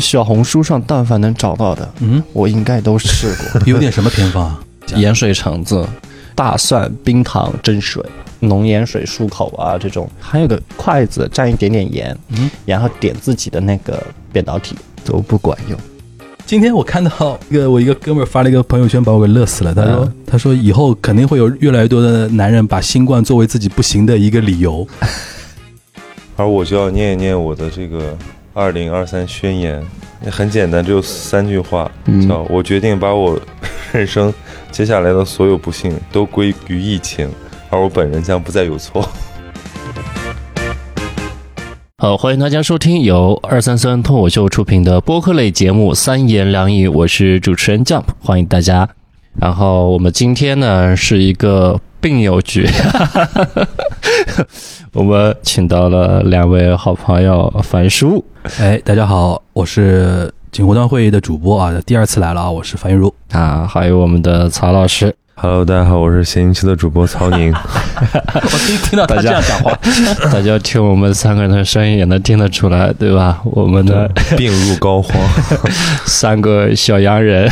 [0.00, 3.60] 小红书上但凡能找到的，嗯，我应该都试过。
[3.66, 4.60] 有点什么偏方啊？
[4.96, 5.86] 盐水橙子、
[6.34, 8.04] 大蒜、冰糖蒸水、
[8.40, 14.74] 浓盐水漱口啊，这种还有个筷子蘸一点点盐，嗯，然后点自己的那个扁桃体
[15.04, 15.78] 都不管用。
[16.44, 19.72] 今天我看到一个我一个哥们儿发了一个朋友圈，把我给乐死了。
[19.74, 24.86] 他说：“嗯他说以后肯定会有越来越多的男人把新冠作为自己不行的一个理由。
[26.36, 28.16] 而我就要念一念我的这个
[28.54, 29.82] 二零二三宣言，
[30.24, 33.38] 也很简单，只有三句话，嗯叫我决定把我
[33.92, 34.32] 人生
[34.70, 37.28] 接下来的所有不幸都归于疫情，
[37.68, 39.06] 而我本人将不再有错。
[41.98, 48.88] 好，欢迎大家收听由二三三脱口秀出品的播客类节目《三言两语》，我是主持人 Jump，欢迎大家。
[49.38, 52.68] 然后我们今天呢是一个病友局，
[54.92, 58.22] 我们请到了两位好朋友樊叔
[58.58, 63.14] 哎，大家好，我是锦湖端会议的主播啊，第二次来了啊，我是樊玉茹。
[63.30, 65.14] 啊，还有我们的曹老师。
[65.34, 67.52] Hello，大家好，我是闲情期的主播曹宁。
[68.34, 69.76] 我听听到他这样讲话，
[70.30, 73.40] 大家听我们三个人的声音也能听得出来，对吧？
[73.44, 75.14] 我们的病入膏肓，
[76.06, 77.50] 三个小洋人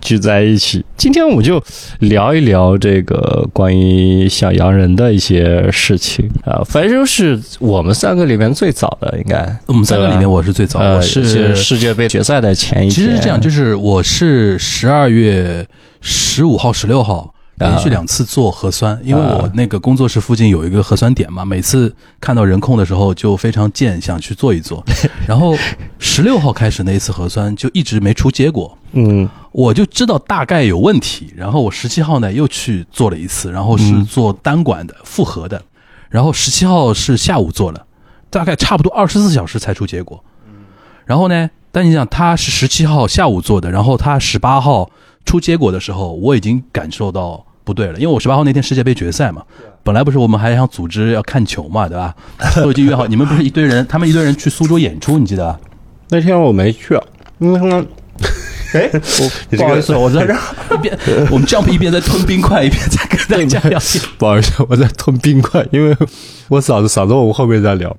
[0.00, 1.62] 聚在一起，今天我们就
[1.98, 6.62] 聊一聊这个关于小洋人的一些事情啊。
[6.64, 12.90] 反正是我们三个里面最早的，应该我们三个里面我是最早，呃我是世界杯决赛的前一天。
[12.90, 15.66] 其实是这样，就是我是十二月
[16.00, 24.84] 十五号、十六号连续两次做核酸，因为我那个工作室附近有一个核酸点嘛，每次看到人空的时候就非常贱，想去做一做。
[25.26, 25.56] 然后
[25.98, 31.32] 十六号开始那一次核酸就一直没出结果，嗯我就知道大概有问题。
[31.34, 35.62] 然后我十七号呢又去做了一次，然后是做单管的复核的，
[36.10, 37.86] 然后十七号是下午做了，
[38.28, 40.22] 大概差不多二十四小时才出结果。
[41.06, 44.90] 然后呢，但你想他是十七号下午做的，然后他十八号
[45.26, 49.42] 出结果的时候，我已经感受到不对了，因为我十八号那天世界杯决赛嘛，
[49.82, 52.14] 本来不是我们还想组织要看球嘛，对吧？
[52.62, 55.60] 都已经约好，你们不是一堆人，他们一堆人去苏州演出，你记得吧？
[56.08, 56.98] 那天我没去，
[57.38, 57.86] 因为他们。
[58.74, 60.40] 哎， 我不好意思，我在这儿，
[60.74, 60.98] 一边
[61.30, 64.02] 我们 jump 一边在吞冰块，一边在跟大家聊天。
[64.18, 65.96] 不好意思，我在吞冰块，因为
[66.48, 67.96] 我嫂子嫂子我们后面再聊。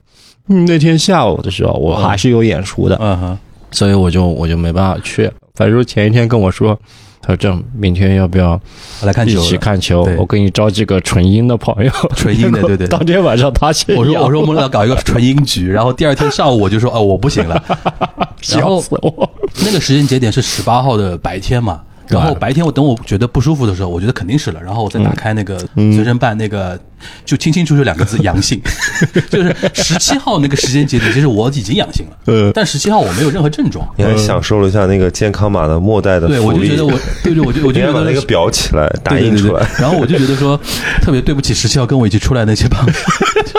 [0.50, 3.38] 嗯，那天下午的时候，我还是有演出的，嗯哼，
[3.72, 5.32] 所以我就我就没办法去。
[5.56, 6.78] 反正前一天跟我说，
[7.22, 8.60] 他说这样明天要不要
[9.04, 10.08] 来看球一，起看球？
[10.18, 19.30] 我给你招几个纯音的朋友，纯音的 对对对当天晚上他先我说我说我们俩搞一个纯音局，然后第二天上午我就说哦我不行了，然 笑后死我。
[19.66, 26.80] 那个时间节点是十八号的白天嘛，然后白天我等我觉得不舒服的时候，我觉得肯定是了，然后我再打开那个随身办那个，
[27.26, 28.62] 就清清楚楚两个字阳性，
[29.30, 36.92] 就是十七号那个时间节点，其实我已经阳性了，呃，但十七号我没有任何症状，你还享受了一下那个健康码的末代的对我，就觉得我
[37.24, 39.68] 对对我就我就觉得把那个裱起来，打对对对对印出来。
[39.80, 40.60] 然后我就觉得说，
[41.02, 42.94] 特别对不起十七号跟我一起出来那些朋友，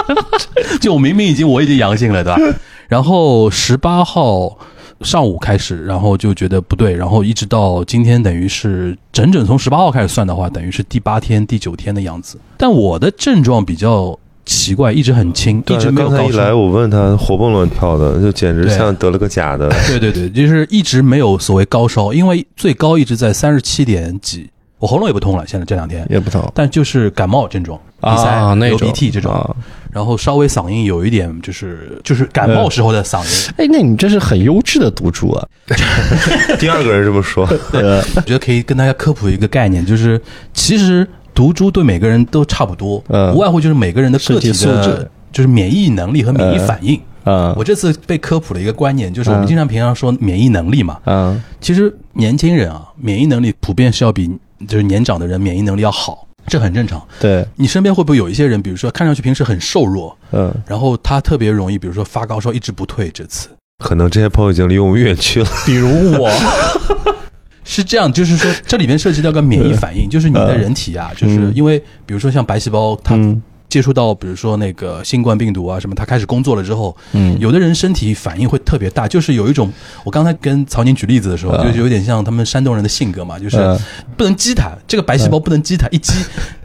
[0.80, 2.41] 就我明明已经我已经阳性了，对吧？
[2.88, 4.59] 然后十八号
[5.03, 12.38] 上午开始，然后就觉得不对，然后一直到今天，等于是整整从十八号开始算的话，等于是第八天、第九天的样子。
[12.56, 19.69] 但我的症状比较奇怪，一直很轻，一直没有高刚才一来，我问他活蹦乱跳的，就简直像得了个假的。
[19.86, 26.04] 对对对，就是一直没有所谓高烧，因为最高一直在三十七点几，我喉咙也不痛了，现在这两天。
[26.10, 29.54] 也不痛但就是感冒症状，鼻塞、流鼻涕这种，啊
[29.91, 35.49] 然后稍微嗓音有一点就是就是感冒时候的嗓音，哎，那你这是很优质的毒株啊！
[36.60, 40.21] 第二个人这么说，呃， 我觉得可以跟大家科普一个概念，就是
[40.53, 43.34] 其实毒株对每个人都差不多，嗯。
[43.34, 47.00] 无外乎就是每个人的个体素质，就是免疫能力和免疫反应。
[47.25, 47.54] 嗯。
[47.56, 51.43] 我这次被科普了一个观念，就是我们经常平常说免疫能力嘛，嗯。
[51.60, 54.31] 其实年轻人啊，免疫能力普遍是要比
[54.66, 57.00] 就是年长的人免疫能力要好，这很正常。
[57.20, 63.48] 对，你身边会不会有一些人，比如说看上去平时很瘦弱，嗯，然后他特别容易，比如说发高烧一直不退，这次？
[63.84, 65.48] 可能这些朋友已经离我们远去了。
[65.65, 65.89] 比如
[66.21, 66.30] 我，
[67.65, 77.38] 是这样，就是说这里面涉及到个免疫反应，就是你的人体啊，就是因为比如说像白细胞，它嗯接触到比如说那个新冠病毒啊什么，他开始工作了之后，嗯。
[77.38, 79.72] 有的人身体反应会特别大，就是有一种，
[80.04, 83.78] 我刚才跟曹宁举例子的时候，嗯就是有点像他们山东人的性格嘛，就是嗯
[84.16, 86.12] 不能激他，这个白细胞不能激他，一激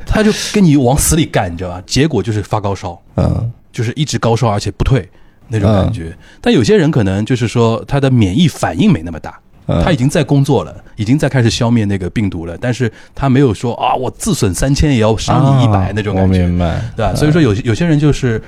[0.05, 1.83] 他就跟你往死里干，你知道吧？
[1.85, 5.07] 结果就是发高烧，嗯就是一直高烧而且不退
[5.49, 6.15] 那种感觉。
[6.41, 17.15] 但有些人可能就是说他的免疫反应没那么大，嗯他已经在工作了，已经在开始消灭那个病毒了，但是他没有说啊，我自损三千也要伤你一百、啊那种感觉，我明白，对吧？
[17.15, 18.41] 所以说有有些人就是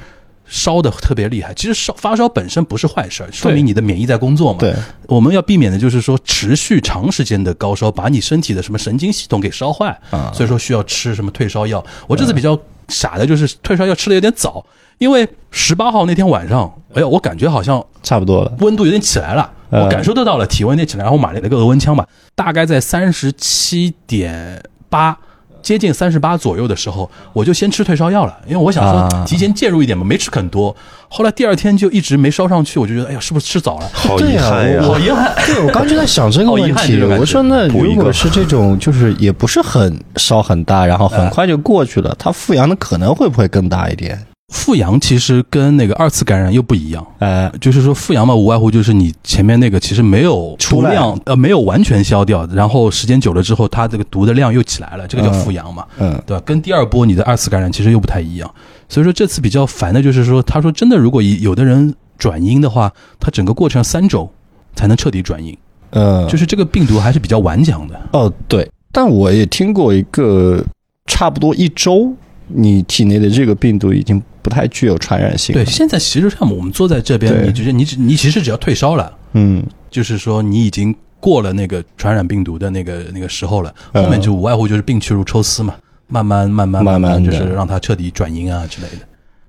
[0.48, 1.54] 烧的特别厉害。
[1.54, 4.60] 其实烧发烧本身不是坏事儿，说明你的免疫在工作嘛。
[4.60, 4.76] 对，
[5.08, 9.98] 我们要避免的就是说持续长时间的高烧，把你身体的什么神经系统给烧坏。
[10.12, 11.84] 啊所以说需要吃什么退烧药。
[12.08, 12.60] 我这次比较
[12.90, 14.64] 傻的就是退烧药吃的有点早，
[14.98, 18.54] 因为十八号那天晚上，哎呀，我感觉好像差不多了。
[18.60, 25.18] 温度有点起来了，嗯我感受得到了体温有点起来，然后买了那个额温枪吧，大概在三十七点八。
[25.62, 30.76] 接近三十八左右的时候，我就先吃退烧药了，因为我想啊说提前介入一点嘛，没吃很多。
[31.10, 33.90] 后来第二天就一直没烧上去，我就觉得，哎呀，是不是吃早了？
[33.92, 34.80] 好对呀遗憾呀！
[34.84, 35.34] 我好遗憾。
[35.48, 44.24] 对，我刚就在想这个遗问题我说，那如果是这种，就是也不是很烧很大，然后很快就过去了，它复阳的可能会不会更大一点？
[44.56, 56.20] 复阳其实跟那个二次感染又不一样，呃，就是说复阳嘛，无外乎就是你前面那个其实没有出量，呃，没有完全消掉，然后时间久了之后，它这个毒的量又起来了，这个叫复阳嘛，嗯。
[56.26, 56.42] 对吧？
[56.46, 58.50] 跟第二波你的二次感染其实又不太一样，
[58.88, 64.28] 所以说这次比较烦的就是说，他说真的，如果以有的人转阴的话，他整个过程三周
[64.74, 65.56] 才能彻底转阴，
[65.92, 68.00] 嗯，就是这个病毒还是比较顽强的。
[68.14, 70.64] 哦，对，但我也听过一个，
[71.06, 72.12] 差不多一周，
[72.48, 75.64] 你体内的这个病毒已经不太具有传染性了。
[75.64, 79.12] 对，现在其实上我们坐在这边，你觉得你只你其实只要退烧了。
[79.34, 85.76] 嗯，就是说你已经过了那个传染病毒的那个那个时候了，嗯后面就无外乎就是病去如抽丝嘛，
[86.08, 89.08] 慢慢慢慢慢慢就是让它彻底转阴啊之类的。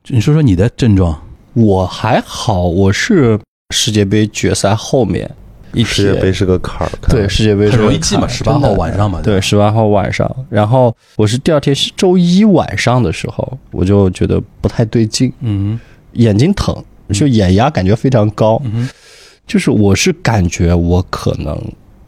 [0.08, 1.20] 你说说你的症状，
[1.52, 3.38] 我还好，我是
[3.74, 5.30] 世界杯决赛后面
[5.72, 10.30] 一世界杯是个坎儿，对，世界杯很容易记嘛十八号晚上嘛对，十八号晚上。
[10.48, 15.78] 然后我是第二天是周一晚上的时候，我就觉得不太对劲，嗯
[16.12, 16.74] 眼睛疼，
[17.12, 18.88] 就眼压感觉非常高，嗯
[19.46, 21.60] 就是我是感觉我可能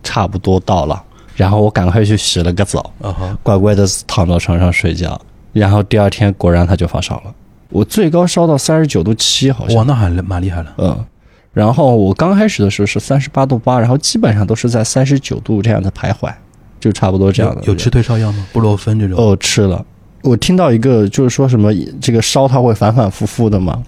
[0.03, 1.03] 差不多到了，
[1.37, 5.21] 然后我赶快去洗了个澡，啊哈，乖乖的躺到床上睡觉，
[5.53, 7.35] 然后第二天果然他就发烧了，
[7.69, 10.75] 我最高烧到三十九度七，好像哇，像，那还蛮厉害了。
[10.79, 11.05] 嗯。
[11.53, 16.33] 然后我刚开始的时候是三十八度八，然后基本上都是在三十九度这样的徘徊，
[16.79, 17.61] 就差不多这样的。
[17.63, 18.47] 有有吃退烧药吗？
[18.53, 19.19] 布洛芬这种？
[19.19, 19.85] 哦，吃了。
[20.23, 23.83] 我听到一个就是说什么这个烧它会反反复复的嘛，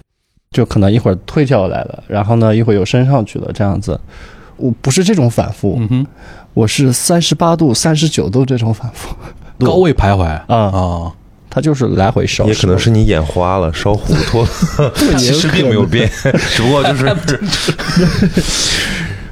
[0.51, 3.99] 就可能一会儿退下来了，然后呢一会儿又升上去了这样子。
[4.57, 6.05] 我不是这种反复，嗯，
[6.53, 9.15] 我是三十八度、三十九度这种反复，
[9.59, 11.13] 高位徘徊啊啊，
[11.51, 12.45] 它就是来回烧。
[12.45, 14.47] 也可能是你眼花了，烧糊涂了，
[15.19, 16.09] 其实并没有变，
[16.55, 17.05] 只不过就是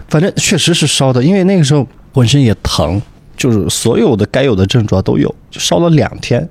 [0.10, 3.02] 反正确实是烧的，因为那个时候浑身也疼，
[3.38, 6.48] 就是所有的该有的症状都有，就烧了两天，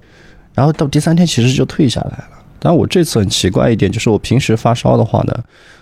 [0.54, 2.24] 然后到第三天其实就退下来了。
[2.60, 5.34] 但我这次很奇怪一点，就是我平时发烧的话呢，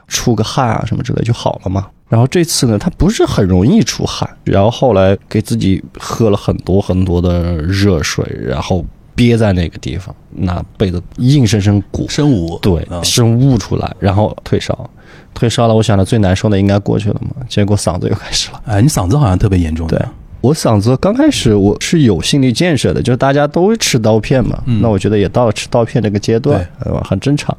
[0.09, 1.87] 出个汗啊什么之类就好了嘛。
[2.09, 8.85] 然后这次呢，它不是很容易出汗，然后后来给自己喝了很多很多的热水，然后
[9.17, 14.89] 憋在那个地方，拿被子硬生生鼓生捂对啊，生捂出来，然后退烧，
[15.35, 18.63] 退烧了，我想着最难受的应该过去了嘛，结果嗓子又开始了。
[18.67, 19.89] 哎，你嗓子好像特别严重。
[19.89, 19.99] 对，
[20.43, 27.03] 我嗓子刚开始我是有心理建设的，就是大家都吃刀片嘛，嗯那我觉得也到了吃刀片这个阶段，对吧？
[27.09, 27.57] 很正常。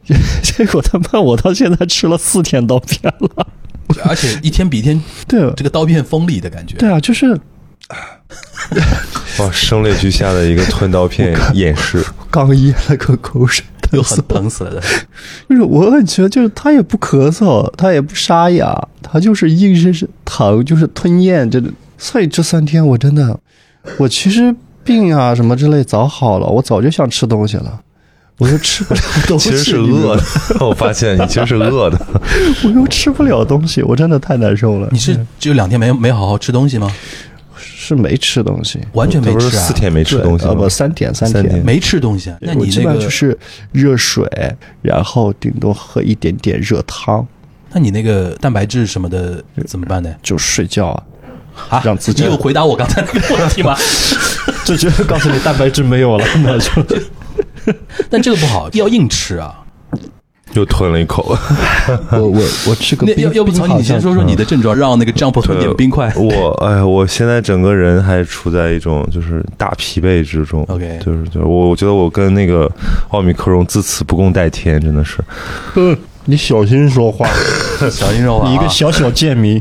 [0.42, 3.46] 结果他妈我到现在吃了四天刀片了，
[4.04, 6.76] 而且一天比一天 对这个刀片锋利的感觉。
[6.78, 7.38] 对啊，就是
[9.38, 12.04] 哇，声泪俱下的一个吞刀片演示。
[12.30, 14.82] 刚咽了个口水，又很疼死了的。
[15.48, 21.70] 就是我很觉得，就是他也不咳嗽，他也不沙哑，他就是硬生生疼，就是吞咽，真的。
[21.98, 23.38] 所以这三天我真的，
[23.98, 27.80] 我其实病啊什么之类早好了，我早就想吃东西了，
[28.38, 30.22] 我又吃不了东西，其实是饿的，
[30.66, 32.00] 我发现你其实是饿的。
[32.64, 34.88] 我又吃不了东西，我真的太难受了。
[34.92, 36.90] 你是只有两天没没好好吃东西吗？
[37.96, 39.60] 是没吃东西，完全没吃啊？
[39.60, 40.68] 四天没吃东西吗啊不？
[40.68, 41.64] 三天三天三天。
[41.64, 42.36] 没吃东西啊？
[42.40, 43.38] 那我基本你那个上就是
[43.72, 44.26] 热水，
[44.82, 47.26] 然后顶多喝一点点热汤，
[47.72, 50.14] 那你那个蛋白质什么的怎么办呢？
[50.22, 51.02] 就睡觉啊。
[51.68, 53.76] 啊，让自己你有回答我刚才那个问题吗？
[54.64, 56.70] 这 就是告诉你蛋白质没有了，那就
[58.08, 59.59] 但这个不好，要硬吃啊。
[60.54, 61.36] 又吞了一口。
[62.12, 66.12] 我我我吃个那冰，要要不曹你先说说你的症状，让那个 Jump 喝点冰块。
[66.16, 70.64] 我哎呀，我现在整个人还处在一种就是大疲惫之中。
[70.68, 72.70] OK 就是就是我我觉得我跟那个
[73.10, 75.18] 奥密克戎自此不共戴天，真的是。
[75.76, 77.28] 嗯， 你小心说话，
[77.90, 79.60] 小心说话啊，你一个小小贱民。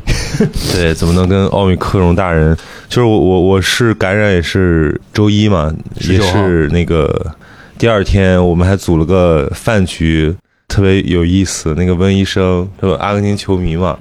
[0.73, 2.55] 对，怎么能跟奥密克戎大人？
[2.87, 7.33] 就是我我我是感染也是周一嘛，也是那个
[7.77, 10.35] 第二天我们还组了个饭局，
[10.69, 11.73] 特别有意思。
[11.75, 13.97] 那个温医生，说阿根廷球迷嘛，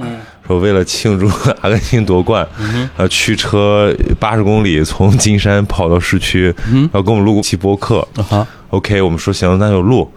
[0.46, 1.26] 说为了庆祝
[1.62, 2.46] 阿根廷夺冠，
[2.96, 8.06] 呃，驱车八十公里从金山跑到市区，嗯然后跟我们录期播客。
[8.30, 10.08] 啊，OK，我们说行，那就录。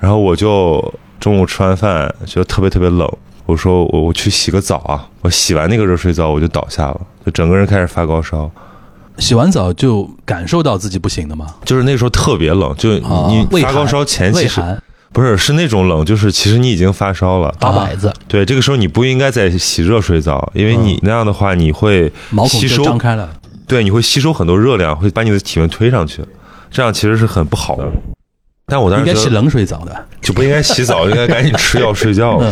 [0.00, 3.06] 然后我就中午吃完饭觉得特别特别冷，
[3.44, 8.50] 我说我我去洗个澡啊，我洗完那个热水澡我就倒下了，就整个人开始发高烧，
[9.18, 11.46] 洗完澡就感受到自己不行了吗？
[11.66, 17.52] 就是那时候特别冷，就啊你发高烧前其实畏寒不是是那种冷，就是其实你已经发烧了。
[17.58, 22.12] 大摆子，对，这个时候你不应该再洗热水澡，因为你那样的话你会
[22.48, 23.28] 吸收张开了。
[23.66, 26.22] 对，你会吸收很多热量，会把你的体温推上去，
[26.70, 27.84] 这样其实是很不好的。
[28.66, 30.06] 但我当时应该洗冷水澡的。
[30.20, 32.38] 就不应该洗澡，应该赶紧吃药睡觉。
[32.42, 32.50] 嗯，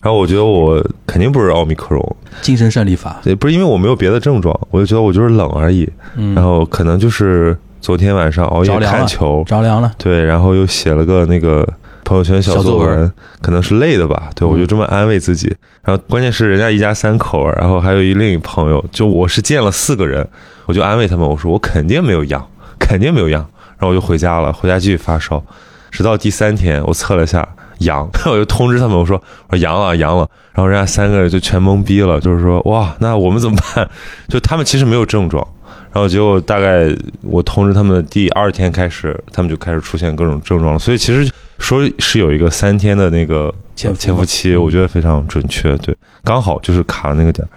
[0.00, 3.20] 然后我觉得我肯定不是奥密克戎，精神胜利法。
[3.22, 5.88] 对，不是因为我没有别的症状，我就觉得我就是冷而已。
[6.16, 9.92] 嗯，然后可能就是昨天晚上熬夜着凉了看球，着凉了。
[9.96, 11.68] 对，然后又写了个那个
[12.04, 14.30] 朋友圈小小作文作文，可能是累的吧。
[14.34, 15.54] 对，我就这么安慰自己。
[15.82, 20.26] 然后关键是人家一家三口，然后还有一另一朋友，就我是见了四个人，
[20.66, 22.46] 我就安慰他们，我说我肯定没有阳，
[22.78, 23.40] 肯定没有阳。
[23.76, 25.42] 然后我就回家了，回家继续发烧，
[25.90, 27.46] 直到第三天我测了下
[27.78, 33.88] 阳， 我就通知他们我说我说阳了阳了，然后人家三个人就全懵逼了，就是说哇，那我们怎么办？
[34.28, 35.46] 就他们其实没有症状。
[35.94, 40.78] 然后结果大概我通知他们的第二天开始，他们就开始出现各种症状了。
[40.78, 47.48] 所以其实说是有一个三天的那个潜伏潜伏期，我觉得非常准确，对，刚好就是卡那个点儿。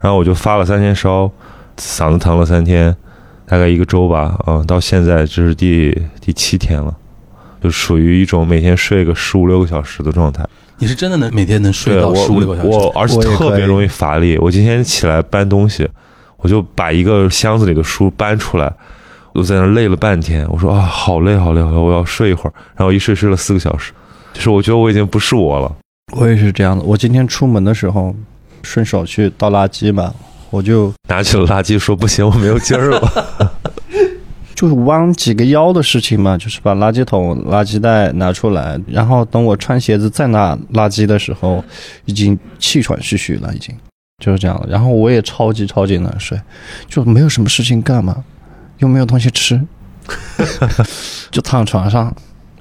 [0.00, 1.30] 然后我就发了三天烧，
[1.78, 2.94] 嗓子疼了三天，
[3.46, 6.92] 大概一个周吧，嗯，到现在这是第第七天了，
[7.62, 10.44] 就属于一种每天睡个十五六个小时的状态。
[10.78, 12.68] 你是真的能每天能睡到十五六个小时？
[12.68, 14.36] 我而且特别容易乏力。
[14.38, 15.88] 我今天起来搬东西，
[16.44, 18.70] 我就把一个箱子里的书搬出来，
[19.32, 20.46] 我在那累了半天。
[20.50, 22.52] 我说啊，好累好累好累，我要睡一会儿。
[22.76, 23.92] 然后一睡睡了四个小时，
[24.34, 25.74] 就是我觉得我已经不是我了。
[26.12, 26.84] 我也是这样的。
[26.84, 28.14] 我今天出门的时候，
[28.62, 30.12] 顺手去倒垃圾嘛，
[30.50, 33.12] 我就拿起了垃圾说不行，我没有劲儿了。
[34.54, 41.64] 就是弯几个腰的事情嘛，就是把垃圾桶、垃圾袋拿出来，然后等我穿鞋子再拿垃圾的时候，
[42.04, 43.74] 已经气喘吁吁了，已经
[44.18, 44.66] 就是这样了。
[44.68, 46.40] 然后我也超级超级难睡，
[46.88, 48.24] 就没有什么事情干嘛，
[48.78, 49.60] 又没有东西吃，
[51.30, 52.14] 就躺床上。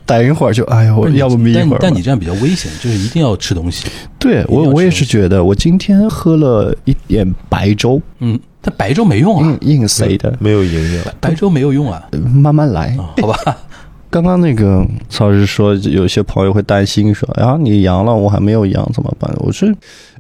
[0.06, 1.78] 待一会儿就哎呦，要不眯一会儿。
[1.80, 3.88] 但但你这样比较危险，就是一定要吃东西。
[4.20, 11.06] 对我我也是觉得，我今天喝了一点白粥，嗯，但白粥没用啊硬，硬塞的，没有营养。
[11.22, 12.04] 白粥没有用啊。
[12.12, 12.88] 慢慢来。
[13.00, 13.58] 啊，好吧，
[14.14, 19.34] 刚刚那个曹老师说，有些朋友会担心说，啊，你阳了，我还没有阳，怎么办？
[19.40, 19.68] 我说，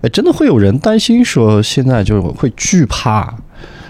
[0.01, 3.35] 哎，真的会有人担心说，现在就是会惧怕，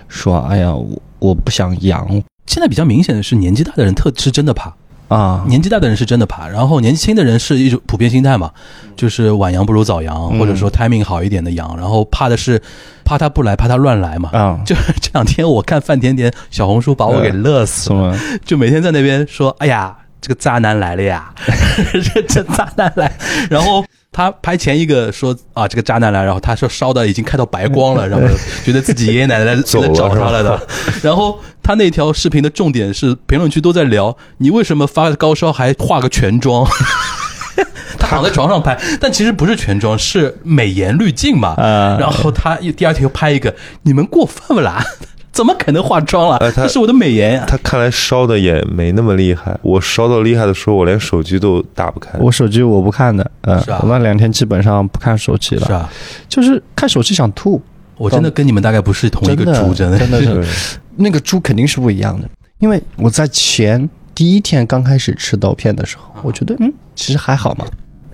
[0.09, 2.05] 说，哎呀，我我不想阳
[2.45, 4.73] 现在比较明显的是，年纪大的人特是真的怕，
[5.13, 8.51] 啊，年纪大的人是真的怕，然后年轻的人是一种普遍心态嘛，
[8.95, 12.61] 就是晚阳不如早阳，嗯或者说 timing 好一点的阳，然后怕的是
[13.03, 14.29] 怕他不来，怕他乱来嘛。
[14.33, 18.17] 啊，就这两天我看范甜甜小红书把我给乐死了？
[18.43, 21.33] 就每天在那边说：“哎呀，这个渣男来了呀，
[21.93, 23.11] 这 这渣男来。”
[23.49, 28.25] 然后他拍前一个说：“啊，这个渣男来。”然后他说烧的已经开到白光了，然后
[28.63, 30.67] 觉得自己爷爷奶奶来 找他了的。
[31.01, 36.67] 然后他那条视频的重点是评论区都在聊你为什么发高烧还化个全妆。
[37.99, 41.49] 他躺在床上拍，但其实不是全妆，是美颜滤镜嘛。
[41.55, 43.53] 啊然后他又第二天又拍一个，
[43.83, 44.83] 你们过分了啦，
[45.31, 46.51] 怎么可能化妆了？
[46.51, 49.57] 这是我的美颜呀、他看来烧的也没那么厉害。
[49.61, 52.17] 我烧到厉害的时候，我连手机都打不开。
[52.19, 55.89] 我手机我不看的，嗯、是啊我那两天基本上不看手机了，是啊，
[56.27, 57.61] 就是看手机想吐，
[57.97, 67.65] 我真的跟你们大概不是同一个真的猪，真的真的是 那个猪肯定是不一样的，因为我在前第一天刚开始吃刀片的时候，我觉得嗯，其实还好嘛。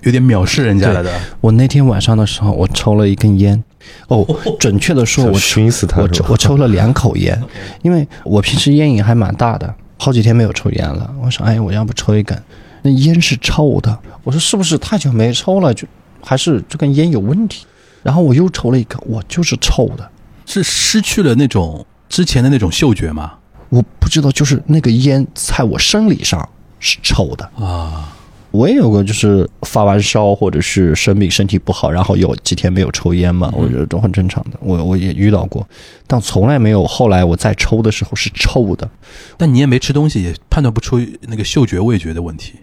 [0.02, 1.12] 有点藐视人家了的。
[1.42, 3.62] 我那天晚上的时候，我抽了一根烟，
[4.08, 4.26] 哦，
[4.58, 7.38] 准确的说，我熏死他我抽了两口烟，
[7.82, 11.14] 因为我平时烟瘾还蛮大的，好几天没有抽烟了。
[11.22, 12.42] 我说，哎，我要不抽一根？
[12.80, 15.86] 那烟是臭的，我说是不是太久没抽了，就
[16.22, 17.66] 还是这根烟有问题？
[18.02, 20.10] 然后我又抽了一根，我就是臭的。
[20.46, 23.32] 是失去了那种之前的那种嗅觉吗？
[23.70, 26.46] 我不知道，就是那个烟在我生理上
[26.80, 27.44] 是臭的。
[27.54, 28.12] 啊，
[28.50, 34.58] 我也有过，就是发完烧或者是生病身体不好，然后有几天没有抽烟嘛，我觉得都很正常的。
[34.60, 35.64] 我我也遇到过，
[36.08, 38.90] 但从来没有后来我再抽的时候是臭的。
[39.36, 42.54] 但你也没吃东西，也判断不出那个嗅觉味觉的问题。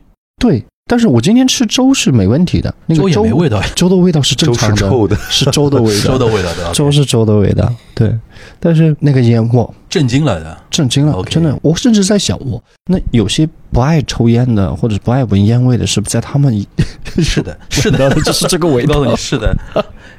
[0.41, 6.71] 对，但是我今天吃粥是没问题的，那个粥也粥没味道，粥的味道是正常的，是臭的，是粥的味道，粥的味道对吧？
[6.73, 8.17] 粥是粥的味道，对。
[8.59, 10.57] 但是那个烟我震惊了的。
[10.71, 16.65] 震惊了真的，我甚至在想，我那有些不爱抽烟的或者不爱闻烟味的，是不是在他们
[17.19, 19.11] 是的， 是的，的就是这个味道我告诉？
[19.11, 19.55] 你是的。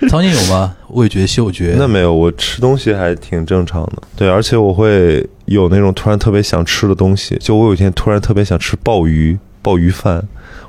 [0.08, 0.76] 曹宁有吗？
[0.90, 1.74] 味觉、嗅觉？
[1.78, 4.02] 那没有，我吃东西还挺正常的。
[4.14, 7.36] 对，而且我会有那种突然特别想吃的东西。
[7.40, 10.22] 就我有一天突然特别想吃鲍鱼，鲍鱼饭，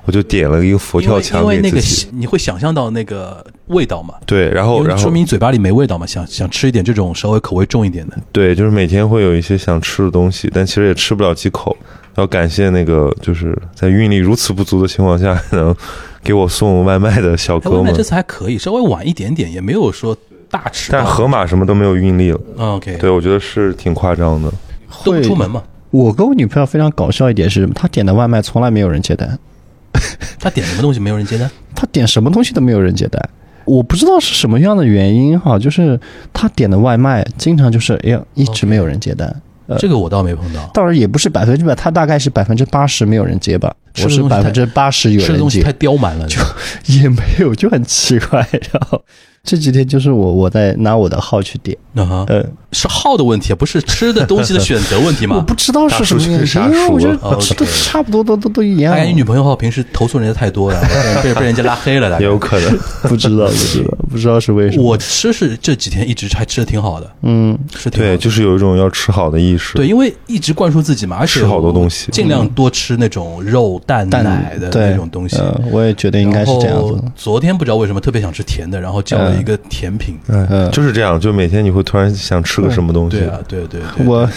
[0.09, 2.07] 我我就点了一个佛跳墙因为因为那个给自己。
[2.11, 8.17] 你会想象到那个味道嘛，对，然后然后说明嘴巴里没味道嘛，想想吃一点这种稍微口味重一点的。
[8.31, 11.77] 对，就是每天会有一些想吃的东西，但其实也吃不了几口。
[12.15, 15.75] 要感谢那个就是在运力如此不足的情况下，还能
[16.23, 18.01] 给我送外卖的小哎，哥们外卖这。
[18.01, 20.17] 次还可以，稍微晚一点点，也没有说
[20.49, 20.91] 大吃。
[20.91, 24.51] 但河马什么都没有运力了，嗯 OK，对我觉得是挺夸张的。
[25.05, 25.61] 都不出门嘛。
[25.91, 29.37] 我跟我女朋友非常搞笑一点是什么，她点的外卖从来没有人接单，
[30.39, 31.49] 他点什么东西没有人接单？
[31.75, 33.21] 他点什么东西都没有人接单。
[33.65, 35.99] 我不知道是什么样的原因哈，就是
[36.33, 39.27] 他点的外卖经常就是哎呀一直没有人接单。
[39.67, 40.67] 呃这个我倒没碰到。
[40.73, 43.71] 倒是也不是百分之百，他大概是百分之八十没有人接吧，
[44.03, 46.41] 我是百分之八十有人接吃的东西太，刁蛮了，就
[46.87, 48.39] 也没有，就很奇怪。
[48.71, 48.99] 然后
[49.49, 55.41] 这几天就是我我在拿我的号去点，啊哈，呃，是号的问题，不是吃的东西的选择问题 我？
[55.41, 58.99] 不知道是什么原因，为我觉得吃的差不多都都都一样大。
[58.99, 60.79] 概你女朋友号平时投诉人家太多了，
[61.23, 62.19] 被被人家拉黑了。
[62.19, 64.83] 也有可能，不知道，不知道，不知道是为什么。
[64.83, 69.73] 我吃是这几天一直还吃的挺好的，嗯，是挺好的就是有一种要吃好的意识。
[69.73, 75.37] 对，因为一直灌输自己嘛，而且吃好多东西尽量多吃那种肉、蛋、奶的那种东西。
[75.37, 77.01] 呃，我也觉得应该是这样子。
[77.15, 80.17] 昨天不知道为什么特别想吃甜的，然后叫了一个甜品。
[80.27, 83.17] 哎嗯就是这样，就每天你会突然想吃个什么东西。
[83.17, 84.05] 对啊，对对对。
[84.05, 84.29] 我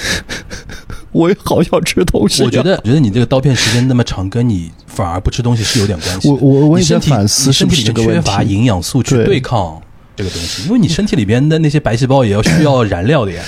[1.13, 2.47] 我也好想吃东西啊。
[2.47, 6.29] 我觉得，我觉得你这个刀片时间那么长，跟你反而不吃东西是有点关系。
[6.29, 8.43] 我我我也在你身体反思是你身体里面缺乏。
[8.43, 9.81] 营养素去对对抗
[10.17, 13.43] 这个东西，因为你身体里边的那些白细胞也要需要燃料的呀，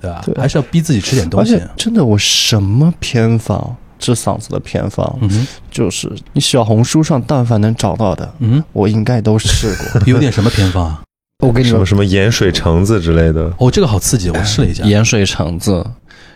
[0.00, 0.42] 对吧？
[0.42, 1.68] 还是要逼自己吃点东西而且。
[1.76, 10.00] 真的，我什么偏方治嗓子的偏方，嗯，就是你小红书上但凡能找到的，嗯我应该都试过。
[10.06, 11.00] 有点什么偏方啊？
[11.44, 14.84] 我跟你说什么，什么盐水橙子之类的，哦，这个好刺激，我试了一下。
[14.84, 15.84] 盐水橙子，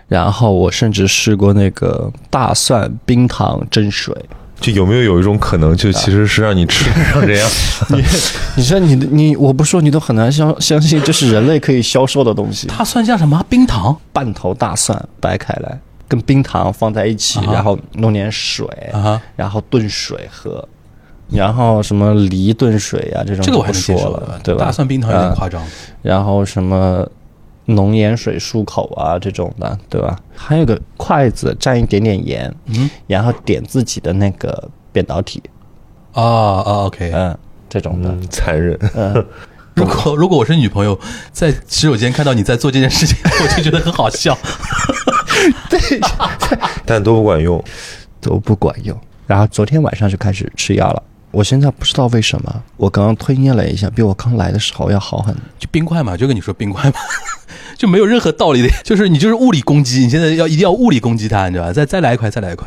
[0.09, 4.15] 然后我甚至试过那个大蒜冰糖蒸水。
[4.61, 7.49] 就有没有有一种可能，就其实是让你吃成这样？
[8.57, 12.67] 你说你的你，我不说你都很难相相信这是人类可以销售的东西。
[12.67, 13.41] 它算叫什么？
[13.49, 13.97] 冰糖？
[14.13, 20.67] 半头大蒜掰开来，跟冰糖放在一起，然后弄点水，啊，然后炖水喝，
[21.31, 24.65] 然后什么梨炖水啊这种这个我还就不能接受说了，对吧？
[24.65, 25.63] 大蒜冰糖有点啊夸张。
[26.01, 27.07] 然后什么
[27.67, 30.19] 浓盐水漱口啊这种的，对吧？
[30.35, 35.43] 还有个筷子蘸一点点盐，嗯然后点自己的那个扁导体，
[36.13, 37.13] 啊啊，OK。
[37.15, 37.37] 嗯，
[37.69, 38.79] 这种的，嗯，残忍。
[38.95, 39.27] 嗯，
[39.77, 40.99] 如果如果我是女朋友，
[41.31, 44.37] 在洗手间看到你在做这件事情，我就觉得很好笑。
[46.85, 47.63] 但都不管用。
[48.21, 48.99] 都不管用。
[49.27, 51.03] 然后昨天晚上就开始吃药了。
[51.31, 55.43] 我现在不知道为什么，我刚刚吞咽了一下，比我刚来的时候要好很多。
[55.59, 56.97] 就冰块嘛，就跟你说冰块嘛，
[57.77, 61.73] 就没有任何道理的，就是你就是物理攻击，你现在要一定要物理攻击它，你知道吧？
[61.73, 62.67] 再再来一块，再来一块。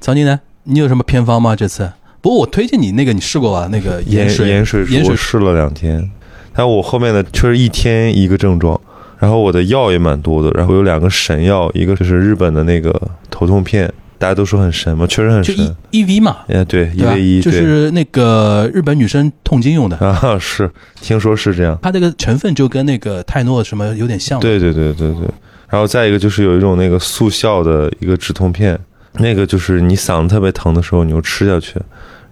[0.00, 0.38] 曹宁呢？
[0.64, 1.56] 你有什么偏方吗？
[1.56, 1.90] 这次？
[2.20, 3.68] 不过我推荐你那个，你试过吧？
[3.72, 6.10] 那个盐水盐水盐水我试了两天，
[6.54, 8.78] 但我后面的确实一天一个症状，
[9.18, 12.92] 然后我的药也蛮多的，然后有两个神药，一个就是日本的那个
[13.30, 15.64] 头痛片，大家都说很神嘛，确实很就神。
[15.90, 21.78] E E V 嘛，哎，对，一对吧 v 一，就是那个日本女生痛经用的， 啊，是听说是这样。
[21.82, 25.28] 它这个成分就跟那个泰诺什么有点像。，对对对对对，
[25.68, 28.78] 然后再一个就是有一种那个速效的一个止痛片，
[29.14, 31.80] 那个就是你嗓子特别疼的时候，你就吃下去，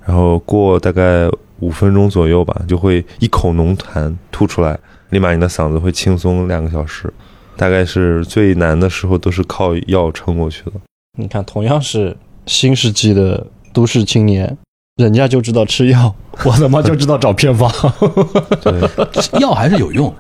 [0.04, 1.28] 然后过大概
[1.60, 4.78] 五分钟左右吧，就会一口浓痰吐出来，
[5.12, 7.12] 立马你的嗓子会轻松两个小时。
[7.54, 10.72] 大概是最难的时候都是靠药撑过去的。
[11.18, 14.56] 你看，同样是新世纪的都市青年，
[14.96, 16.12] 人家就知道吃药，
[16.44, 17.70] 我他妈就知道找偏方。
[18.62, 18.80] 对，
[19.38, 20.12] 药还是有用，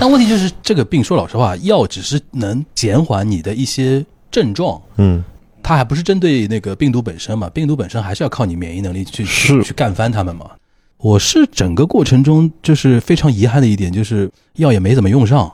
[0.00, 5.22] 但问题就是这个病，说老实话，药只是能减缓你的一些症状，嗯，
[5.62, 10.50] 它还不是针对那个病毒本身嘛，病毒本身还是要靠你免疫能力去去去干翻它们嘛。
[11.00, 15.50] 我是整个过程中就是非常遗憾的一点，就是药也没怎么用上，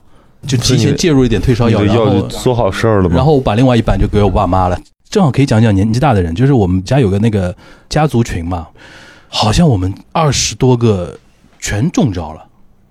[0.47, 3.15] 就提前介入一点退烧药，药然后就做好事儿了嘛。
[3.15, 4.79] 然后我把另外一半就给我爸妈了。
[5.09, 7.55] 正好可以讲讲年纪大的人，就是我们家有个那个
[7.89, 8.67] 家族群嘛，
[9.29, 11.17] 好像我们二十多个
[11.61, 12.45] 全中招了。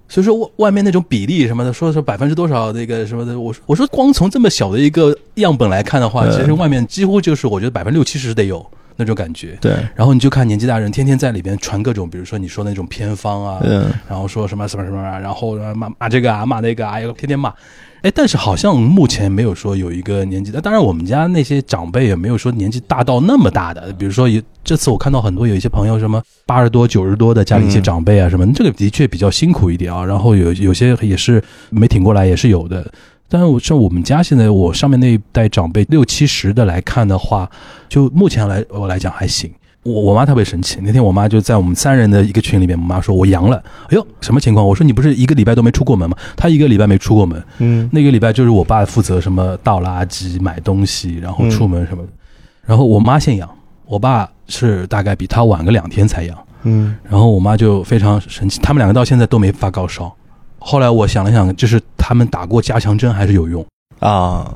[0.07, 9.57] 所以说外外面那种比例什么的，说是百分之多少那个什么的，我说我说光从这么小的一个样本来看的话，嗯其实外面几乎就是我觉得百分之六七十得有那种感觉。
[9.61, 17.53] 对，然后你就看年纪大人天天在里边传各种，比如说你说那种偏方啊，嗯，然后说什么什么什么啊，然后骂骂这个啊，骂那个啊，哎呦，天天骂。
[18.01, 30.05] 哎，但是好像目前没有说有一个年纪大，当然我们家那些长辈也没有说年纪大到那么大的，比如说有这次我看到很多有一些朋友什么八十多、九十多的家里一些长辈啊什么，这个的确比较辛苦一点啊。
[30.05, 32.85] 然后有有些也是没挺过来，也是有的。
[33.27, 37.49] 但是我像我们家现在我上面那一代长辈六七十的来看的话，
[37.89, 39.51] 就目前来我来讲还行。
[39.83, 40.79] 我我妈特别神奇。
[40.81, 43.57] 那天我妈就在我们三人的一个群里面，我妈说我阳了。
[43.83, 44.65] 哎呦，什么情况？
[44.67, 46.17] 我说你不是一个礼拜都没出过门吗？
[46.35, 52.09] 她一个礼拜没出过门，嗯那个礼拜就是我爸负责什么倒垃圾、买东西，然后出门什么的。
[52.65, 53.47] 然后我妈先阳，
[53.85, 56.35] 我爸是大概比她晚个两天才阳。
[56.63, 60.11] 嗯然后我妈就非常神奇，他们两个到现在都没发高烧。
[60.67, 63.63] 后来我想了想，就是他们打过加强针还是有用。
[63.99, 64.51] 啊，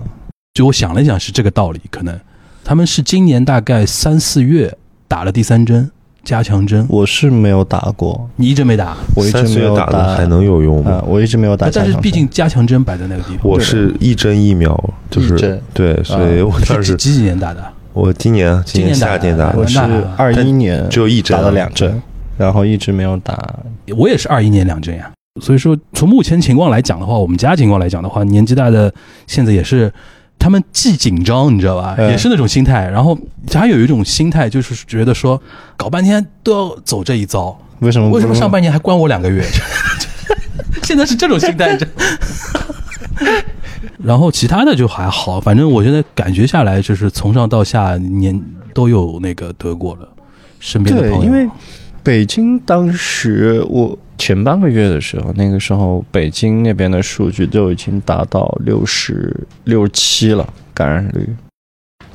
[0.55, 2.19] 就我想了想是这个道理，可能
[2.63, 4.75] 他们是今年大概三四月
[5.07, 5.87] 打了第三针
[6.23, 11.69] 加强针，我是没有打过，你一直没打，我一直三四月没有打的还能有用啊吗？，我一直没有打。
[11.69, 13.41] 但是毕竟加强针摆在那个地方。
[13.43, 14.75] 我是一针疫苗，
[15.11, 17.63] 就是针对，所以我当时是几几年打的？
[17.93, 22.01] 我今年今年打夏天打的我是那二一年只有一针打了两针，
[22.35, 23.37] 然后一直没有打。
[23.95, 25.11] 我也是二一年两针呀。
[25.41, 28.93] 所以说，从目前情况来讲的话，我们家情况来讲的话，年纪大的
[29.27, 29.91] 现在也是，
[30.37, 33.17] 他们既紧张，你知道吧，嗯也是那种心态，然后
[33.53, 35.41] 还有一种心态，就是觉得说，
[35.75, 39.43] 搞半天都要走这一遭，为什么为什么上半年还关我两个月？
[40.83, 41.77] 现在是这种心态。
[41.77, 41.87] 这
[44.01, 48.39] 然后其他的就还好，反正我现在感觉下来，就是从上到下年
[48.73, 50.07] 都有那个得过了，
[50.59, 51.23] 身边的朋，友。
[51.23, 51.47] 因为
[52.03, 59.35] 北京当时我前半个月的时候，那个时候北京那边的数据都已经达到六十
[59.65, 61.27] 六七了感染率。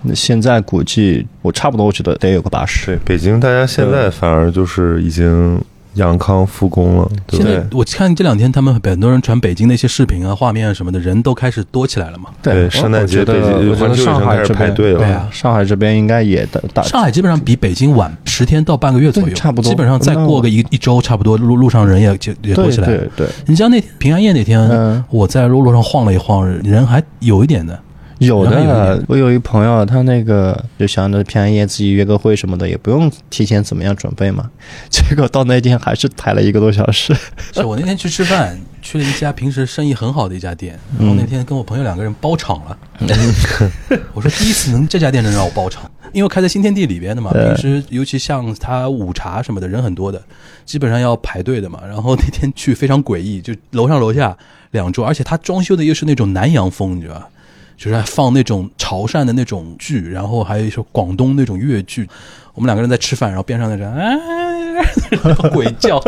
[0.02, 2.86] 那现在估计我差不多，我觉得得有个八十。
[2.86, 5.58] 对北京，大家现在反而就是已经
[5.94, 7.38] 阳康复工了，对？
[7.38, 12.30] 现在我看这两天他们很多人传北京那些视频啊、画面啊什么的，人都开始多起来了嘛。
[12.42, 22.96] 对圣诞节北京我觉得上海排边队了对啊上海这边应该也的大上海基本上比北京晚十天到半个月左右，差不多基本上再过个一一周，差不多路路上人也就也多起来了。
[22.96, 27.78] 对对，你像那天平安夜那天，嗯，我在路路上晃了一晃，人还有一点的。
[28.18, 34.50] 有的，我有一朋友，他那个就想着平安夜自己约个会什么的，也不用提前怎么样准备嘛。
[34.88, 37.14] 结果到那天还是排了一个多小时。
[37.52, 42.78] 是我那天去吃饭，去了一家平时生意很好的一家店，然后那天跟我朋友两个人包场了。
[44.14, 50.22] 我说第一次能这家店能让我包场，因为开在新天地里边的嘛，平时尤其像他午茶什么的人很多的，
[50.64, 51.80] 基本上要排队的嘛。
[51.84, 54.36] 然后那天去非常诡异，就楼上楼下
[54.70, 57.28] 两桌，而且他装修的又是那种南洋风，你知道吧？
[57.76, 62.08] 就是放那种潮汕的那种剧，然后还有一首广东那种粤剧。
[62.54, 66.00] 我们两个人在吃饭，然后边上那人啊鬼叫。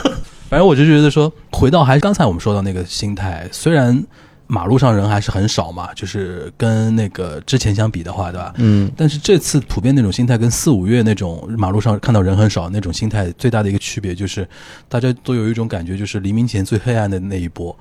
[0.48, 4.04] 反正我就觉得说，回到还是刚才我们说到那个心态，虽然
[4.48, 8.52] 马路上人还是很少嘛，就是跟那个之前相比的话，对吧？
[8.56, 14.48] 嗯，但是这次普遍那种心态跟四五月那种马路上看到人很少那种心态最大的一个区别就是，
[14.88, 17.78] 大家都有一种感觉，就是黎明前最黑暗的那一波，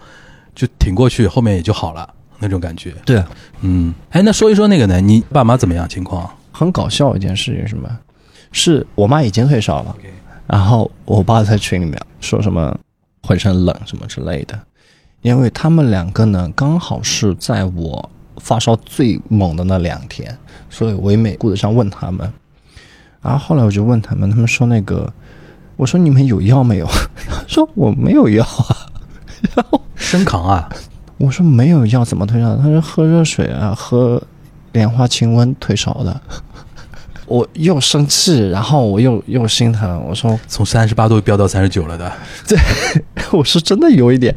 [0.53, 2.93] 就挺过去，后面也就好了那种感觉。
[3.05, 3.23] 对，
[3.61, 4.99] 嗯，哎，那说一说那个呢？
[4.99, 6.29] 你爸妈怎么样情况？
[6.51, 7.89] 很搞笑一件事情是什么？
[8.51, 9.95] 是我妈已经退烧了，
[10.47, 12.75] 然后我爸在群里面说什么
[13.21, 14.59] 浑身冷什么之类的，
[15.21, 20.35] 因为他们两个呢刚好是在我发烧最猛的那两天，
[20.69, 22.31] 所以我也没顾得上问他们。
[23.21, 25.13] 然后后来我就问他们，他们说那个，
[25.75, 26.87] 我说你们有药没有？
[27.29, 28.87] 他说我没有药啊。
[29.55, 30.69] 然后生扛啊？
[31.19, 32.55] 我说没有药怎么退烧？
[32.57, 34.21] 他说喝热水啊，喝
[34.71, 36.19] 莲花清瘟退烧的。
[37.27, 40.03] 我又生气，然后我又又心疼。
[40.07, 42.11] 我说从三十八度飙到三十九了的。
[42.47, 42.57] 对
[43.31, 44.33] 我是真的有一点，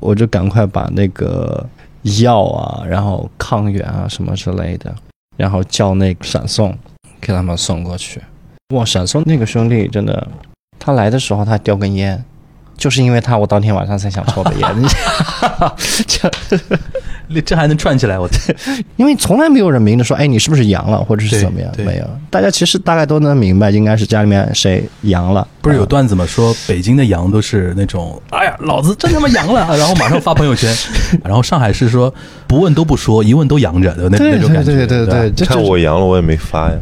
[0.00, 1.64] 我就赶快把那个
[2.24, 4.92] 药啊，然后抗原啊什么之类的，
[5.36, 6.76] 然后叫那个闪送
[7.20, 8.20] 给他们送过去。
[8.74, 10.26] 哇，闪送那个兄弟真的，
[10.80, 12.24] 他来的时候他叼根烟，
[12.82, 14.68] 就是因为他，我当天晚上才想抽的烟。
[17.32, 18.18] 这这还能串起来？
[18.18, 18.28] 我
[18.98, 21.70] 因为从来没有人明着说，哎，你是不是阳了，或者是怎么样？
[21.78, 25.46] 没有，大家其实大概都能明白，应该是家里面谁阳了。
[25.60, 26.26] 不是有啊段子吗？
[26.26, 30.74] 说北京的阳都是那种，哎呀，老子真他妈阳了，然后马上发朋友圈。
[31.22, 32.12] 然后上海是说
[32.48, 34.72] 不问都不说，一问都阳着的那那种感觉。
[34.74, 36.74] 对对对吧对，这看我阳了，我也没发呀，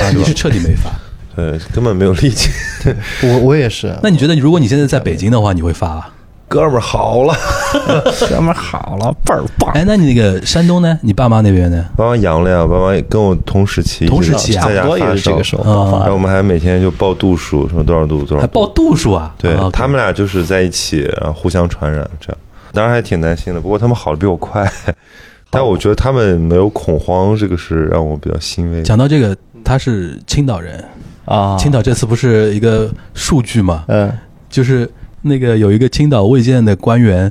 [0.00, 0.90] 啊，你是彻底没发。
[1.36, 2.50] 对，根本没有力气。
[3.22, 3.94] 我我也是。
[4.02, 5.88] 那你觉得，如果你现在在北京的话，你会发？
[5.88, 6.10] 啊
[6.48, 7.34] 哥们儿好了，
[8.30, 9.72] 哥们儿好了，倍儿棒。
[9.74, 10.96] 哎，那你那个山东呢？
[11.02, 11.84] 你爸妈那边呢？
[11.96, 15.98] 爸妈阳了呀，爸妈跟我同时期，同时期啊在家发烧是这个时候啊爆发。
[16.02, 19.34] 然后我们还每天就报度数，什么多少度多少度，还报度数啊？
[19.36, 22.38] 对、他们俩就是在一起，然后互相传染，这样，
[22.72, 23.60] 当然还挺担心的。
[23.60, 24.70] 不过他们好的比我快，
[25.50, 28.82] 但我觉得他们没有恐慌，这个是让我比较欣慰的。
[28.84, 30.84] 讲到这个，他是青岛人，
[31.26, 33.84] 啊，青岛这次不是一个数据嘛？
[33.88, 34.10] 嗯
[34.48, 34.88] 就是
[35.22, 37.30] 那个有一个青岛卫健的官员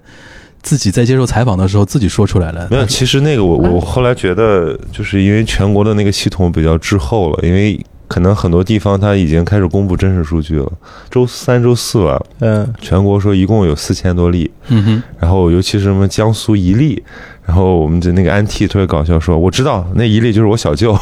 [0.61, 10.71] 自己在接受采访的时候自己说出来了，没有，其实那个我嗯我后来觉得，就是因为全国的那个系统比较滞后了，因为可能很多地方它已经开始公布真实数据了。
[11.09, 17.01] 周三、周四吧，嗯全国说一共有四千多例，嗯哼，然后尤其是什么江苏一例，
[17.45, 20.95] 然后我们的那个安 T 特别搞笑说，我知道那一例就是我小舅。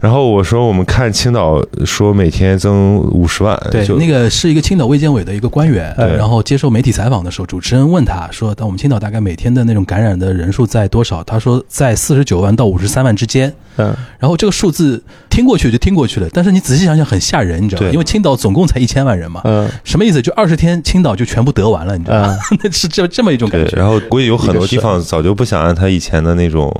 [0.00, 13.52] 然后我说我们看青岛说每天增五十万，对，那个是一个青岛卫健委的一个官员，然后接受媒体采访的时候，主持人问他说：“但我们青岛大概每天的那种感染的人数在多少？”他说在四十九万到五十三万之间。
[13.76, 17.88] 嗯然后这个数字听过去就听过去了，但是你仔细想想很吓人，你知道吗？
[17.92, 20.20] 因为青岛总共才一千万人嘛，嗯什么意思？
[20.20, 22.36] 就二十天青岛就全部得完了，你知道吗？
[22.62, 23.76] 那是这这么一种感，觉。
[23.76, 26.70] 然后估计有很多地方早就不想按他以前的那种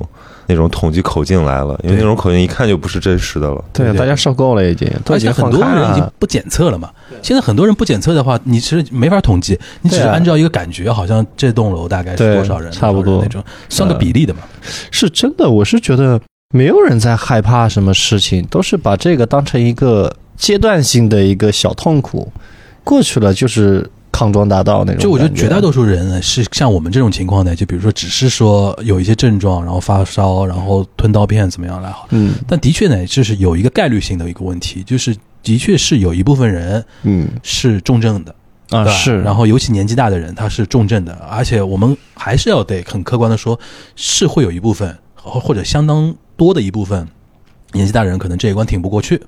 [0.51, 3.65] 那种统计口径来了，因为那种口径一看就不是真实的了。
[3.73, 6.11] 对，对大家受够了已经，都而已经且很多人已经。
[6.19, 6.91] 不检测了嘛。
[7.23, 14.41] 现在很多人不检测的话，你其实没法统计，你只是按照一个感觉，好像这栋楼大概是多少人，差不多那种，算个比例的嘛。
[14.91, 16.21] 是真的，我是觉得
[16.53, 22.31] 没有人在害怕什么事情，都是把这个当成一个阶段性的一个小痛苦，
[22.85, 25.01] 过去了就是康庄大道那种。
[25.01, 32.07] 就我觉得绝大多数人呢是像我们这种情况的，就比如说只是说有一些症状，然后发烧，然后吞刀片怎么样来好。
[32.11, 32.35] 嗯。
[32.46, 37.29] 但的确呢，就是有一个概率性的一个问题，就是的确是有一部分人嗯。
[37.42, 38.35] 是重症的，
[38.70, 43.59] 啊是，然后尤其年纪大的人他是重症的，而且我们还是要得很客观的说，
[43.96, 47.07] 是会有一部分或或者相当多的一部分
[47.73, 49.20] 年纪大的人可能这一关挺不过去，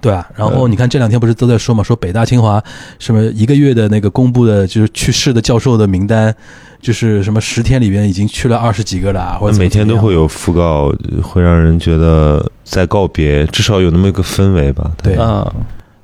[0.00, 0.28] 对啊？
[0.34, 2.62] 然后你看这两天不是都在说嘛，说北大清华
[2.98, 6.34] 什么一个月的那个公布的就是去世的教授的名单，
[6.80, 10.16] 就是什么十天里边已经去了二十几个了啊，或者怎么每天都会有。
[10.16, 10.90] 有讣告，
[11.22, 14.90] 会让人觉得在告别，至少有那么一个氛围吧。
[15.02, 15.54] 对啊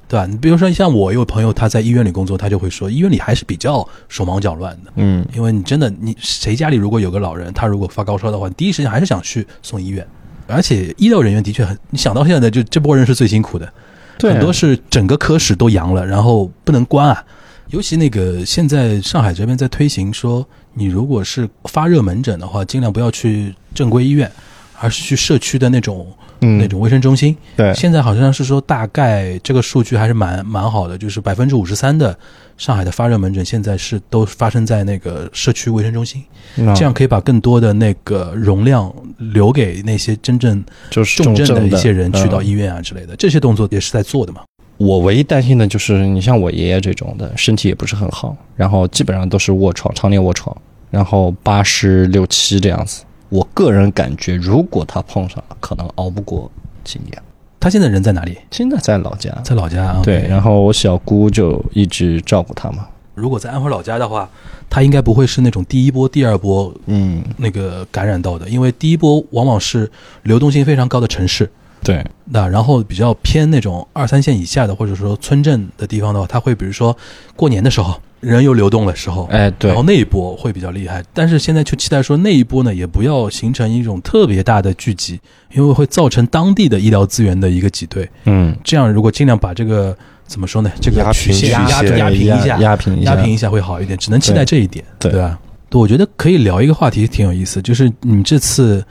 [0.06, 0.26] 对吧？
[0.26, 4.92] 你比如说像我有朋友他在医院里工作，他就会说医院里还是比较手忙脚乱的。
[4.96, 10.06] 嗯因为你真的，你谁家里如果有个老人，他如果发高烧的话，你第一时间还是想去送医院。
[10.46, 13.72] 而且医疗人员的确很，你想到现在就这波人是最辛苦的，
[14.18, 17.24] 对很多是整个科室都阳了，然后不能关啊。
[17.70, 24.30] 尤其那个现在上海这边在推行说，你如果是发热门诊的话，尽量不要去正规医院，
[24.78, 26.06] 而是去社区的那种、
[26.42, 27.36] 嗯那种卫生中心。
[27.56, 32.16] 对现在好像是说，大概这个数据还是蛮蛮好的，就是百分之五十三的
[32.58, 36.22] 上海的发热门诊现在是都发生在那个社区卫生中心，
[36.56, 44.42] 那这样可以把更多的那个容量留给那些真正就是重症症的一些人去到嗯医院啊之类的，这些动作也是在做的嘛。
[44.78, 50.56] 我唯一担心的就是，你像我爷爷这种的，身体也不是很好，然后基本上都是卧床，常年卧床，
[50.90, 53.04] 然后八十六七这样子。
[53.32, 56.50] 我个人感觉，如果他碰上了，可能熬不过
[56.84, 57.22] 今年。
[57.58, 58.36] 他现在人在哪里？
[58.50, 60.02] 现在在老家，在老家啊。
[60.04, 62.86] 对，然后我小姑就一直照顾他嘛。
[63.14, 64.28] 如果在安徽老家的话，
[64.68, 69.90] 他应该不会是那种第一波、第二波嗯，那个感染到的，因为第一波往往是
[70.24, 71.50] 流动性非常高的城市，
[71.82, 76.94] 对，那然后比较偏那种二三线以下的，或者说村镇的地方的话，他会比如说
[77.34, 81.02] 过年的时候人又流动的时候，哎，对然后，那一波会比较厉害。
[81.12, 85.20] 但是现在就期待说那一波呢，也不要形成一种特别大的聚集，
[85.52, 88.08] 因为会造成当地的医疗资源的一个挤兑。
[88.24, 95.36] 嗯，这样如果尽量把这个怎么说呢，这个曲线压压平一下，压平，压平一下会好一点，只能期待这一点，对对吧？
[95.68, 98.84] 对，我觉得可以聊一个话题，挺有意思，就是你这次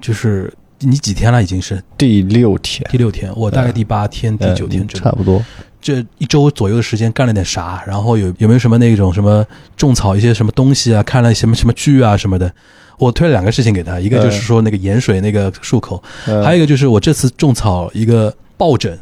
[0.00, 1.42] 就是你几天了？
[1.42, 5.42] 已经是第六天，第六天，我大概第八天、第呃九天差不多。
[5.86, 7.80] 这一周左右的时间干了点啥？
[7.86, 9.46] 然后有有没有什么那种什么
[9.76, 11.00] 种草一些什么东西啊？
[11.04, 12.52] 看了什么什么剧啊什么的？
[12.98, 18.98] 我推了两个事情给他，一个就是说那个盐水那个漱口，呃还有一个就是我这次种草一个抱枕，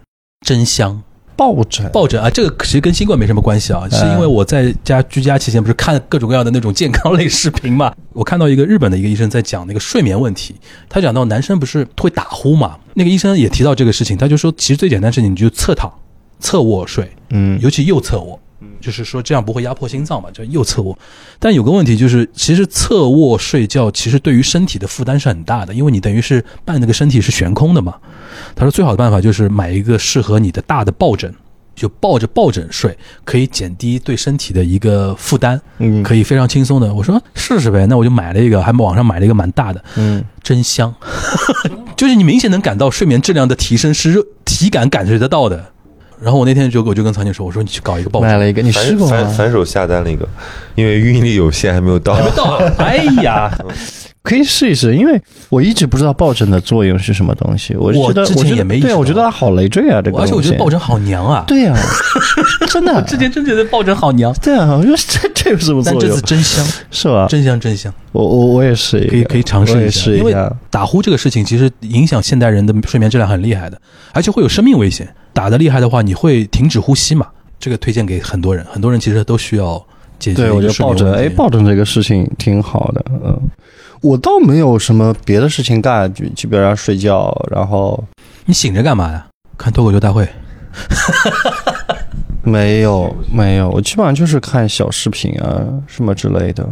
[0.47, 1.03] 真香。
[1.37, 10.55] 抱枕，抱枕啊，这个其实跟新冠没什么关系啊，是因为我在家居家期间不是看各种各样的那种健康类视频嘛， 我看到一个日本的一个医生在讲那个睡眠问题，
[10.88, 15.92] 他讲到男生不是会打呼嘛，那个医生也提到这个事情，他就说其实最简单的事情你就侧躺、
[16.44, 18.38] 侧卧睡，嗯，尤其右侧卧，
[18.78, 20.96] 就是说这样不会压迫心脏嘛，就右侧卧。
[21.38, 27.94] 但有个问题就是，其实侧卧睡觉其实对于身体的负担是很大的，因为你等于是半那个身体是悬空的嘛。
[28.54, 31.35] 他说最好的办法就是买一个适合你的大的抱枕，
[31.74, 36.92] 就抱着抱枕睡，可以减低对身体的一个负担，嗯，可以非常轻松的。
[36.92, 40.94] 我说试试呗，那我就买了一个，还网上买了一个蛮大的，嗯，真香，
[41.96, 45.72] 就是你明显能感到睡眠质量的提升是热体感感觉得到的。
[46.20, 49.16] 然后我那天就我就跟曹姐说，我说你去搞一个抱枕，买了一个，你试反过吗？
[49.16, 50.27] 反反手下单了一个，
[50.74, 52.14] 因为运力有限还没有到。
[52.14, 52.44] 还没到，
[52.79, 53.50] 哎呀，
[54.22, 57.77] 可以试一试，因为我一直不知道抱枕的作用是什么东西。
[57.77, 61.44] 我觉得，我之前也没意识到我觉得它好累赘啊，这个而且我觉得抱枕好娘啊！
[61.46, 61.77] 对呀、
[62.70, 66.22] 真的，之前真觉得抱枕好娘，对啊， 我觉得这这有什么作用但这次？
[66.22, 67.27] 真香，是吧？
[67.29, 67.92] 真香真香。
[68.12, 70.50] 我我我也试一个，可以可以尝试我也一下，因为下。
[70.70, 73.79] 打呼这个事情其实影响现代人的睡眠质量很厉害的，
[74.12, 75.07] 而且会有生命危险。
[75.35, 77.27] 打得厉害的话，你会停止呼吸嘛？
[77.61, 79.85] 这个推荐给很多人，很多人其实都需要
[80.18, 80.44] 解决。
[80.44, 83.05] 对，我觉得抱枕，哎，抱枕这个事情挺好的。
[83.11, 83.38] 嗯，
[84.01, 88.03] 我倒没有什么别的事情干，就基本上睡觉，然后
[88.47, 89.27] 你醒着干嘛呀？
[89.59, 90.27] 看脱口秀大会。
[92.42, 96.68] 没有没有，我基本上就是看小视频啊什么之类的。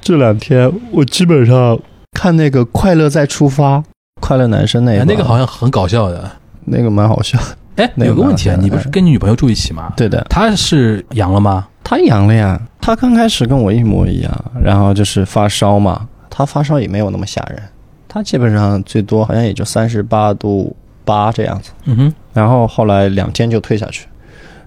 [0.00, 1.78] 这两天我基本上
[2.12, 3.78] 看那个《快乐再出发》，
[4.20, 6.28] 快乐男生那个，哎那个好像很搞笑的。
[6.64, 7.38] 那个蛮好笑。
[7.76, 9.92] 哎，那个有个问题啊，你不是跟你女朋友住一起吗？
[9.96, 11.66] 对的，她是阳了吗？
[11.82, 17.60] 她阳了呀，她刚开始跟我一模一样，然后就是发烧嘛，她发烧也没有那么吓人，
[18.08, 24.06] 她基本上最多好像也就三十八度八这样子，嗯哼，然后后来两天就退下去，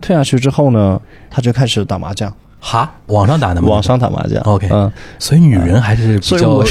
[0.02, 3.70] 退下去之后呢，她就开始打麻将，哈，网上打的吗？
[3.70, 6.62] 网上打麻将 OK 嗯，所以女人还是比较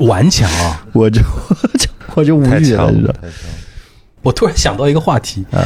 [0.00, 0.84] 顽强啊。
[0.92, 3.14] 我就我就我就无语了，你知道。
[4.22, 5.60] 我突然想到一个话题，嗯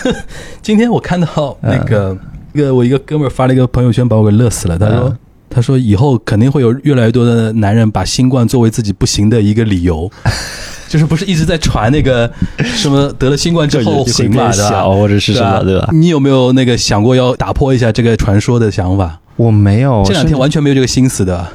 [0.62, 2.16] 今天我看到那个
[2.52, 4.78] 一个我一个哥们儿发了一个朋友圈，把我给乐死了。
[4.78, 5.18] 他说嗯
[5.50, 10.10] ：“他说以后肯定会有越来越多的男人把新冠作为自己不行的一个理由，
[10.88, 14.68] 就是不是一直在传那个什么得了新冠之后性回嘛，变对吧？
[14.70, 15.88] 小或者是什么，对对吧？
[15.92, 19.18] 你有没有那个想过要打破一下这个传说的想法？
[19.36, 21.46] 我没有，这两天完全没有这个心思的。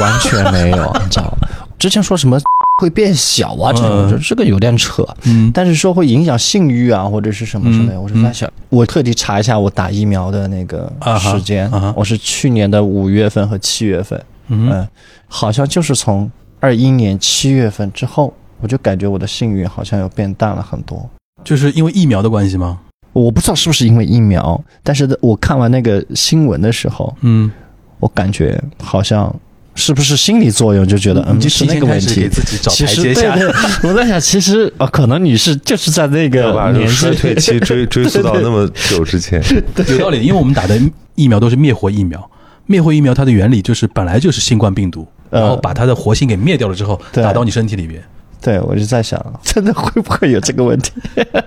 [0.00, 1.48] 完全没有，你知道吗？
[1.78, 2.38] 之前说什么
[2.78, 4.10] 会变小啊，这种嗯。
[4.10, 5.06] 就这个有点扯。
[5.24, 11.94] 嗯，但是说会影响性欲啊，或者是什么什么的，嗯我是在想，我特地查一下我打疫苗的那个时间，啊哈。
[11.96, 14.88] 我是去年的五月份和七月份，嗯嗯，
[15.26, 21.08] 好像就是从二一年七月份之后，我就感觉我的性欲好像有变淡了很多。
[21.44, 22.80] 就是因为疫苗的关系吗？
[23.12, 27.50] 我不知道是不是因为疫苗，但是我看完那个新闻的时候，嗯，
[27.98, 29.34] 我感觉好像
[29.76, 32.28] 是不是心理作用，就觉得嗯就是提那个问题。
[32.28, 33.34] 自己找其实台阶下。
[33.36, 33.54] 对对，
[33.88, 39.40] 我在想，其实啊，可能你是就是在那个年纪个衰退期追 追溯到那么久之前，
[39.88, 40.76] 有道理，因为我们打的
[41.14, 42.28] 疫苗都是灭活疫苗，
[42.66, 48.02] 灭活疫苗它的原理就是本来就是新冠病毒，呃然后把它的活性给灭掉了之后，打到你身体里边，
[48.40, 50.90] 对，我就在想，真的会不会有这个问题？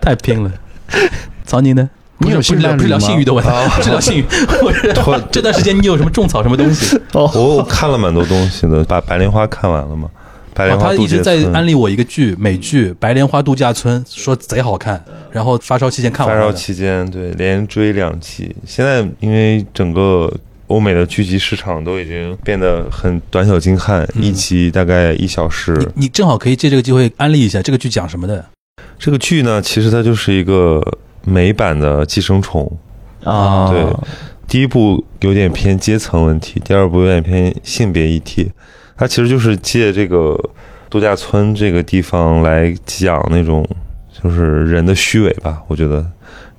[0.01, 0.51] 太拼了。
[1.45, 1.89] 曹宁呢？
[2.19, 4.25] 你有不是不是聊不是聊性伴侣吗性欲的问题，不是聊性欲。
[4.63, 4.93] 我是
[5.31, 6.97] 这段时间你有什么种草什么东西？
[7.13, 10.09] 哦，我我看了蛮多东西的，把《白莲花》看完了吗？
[10.53, 15.01] 白莲哦他花一直在安利我一个剧，美剧《白莲花度假村》，说贼好看，
[15.31, 16.51] 然后发烧期间看完发烧。
[16.51, 18.53] 期间，对，连追两集。
[18.65, 20.29] 现在因为整个
[20.67, 25.73] 欧美的剧集市场都已经变得很短小精悍，嗯一集大概一小时。
[25.95, 28.43] 你你正好可以借这个机会安利一下这个剧讲什么的
[28.97, 30.83] 这个剧呢，其实它就是一个
[31.23, 32.71] 美版的《寄生虫》。
[33.29, 33.85] 啊，对
[34.47, 38.51] 第一部有点偏阶层问题，第二部有点偏性别议题。
[38.97, 40.37] 它其实就是借这个
[40.89, 43.65] 度假村这个地方来讲那种
[44.11, 45.61] 就是人的虚伪吧。
[45.67, 46.05] 我觉得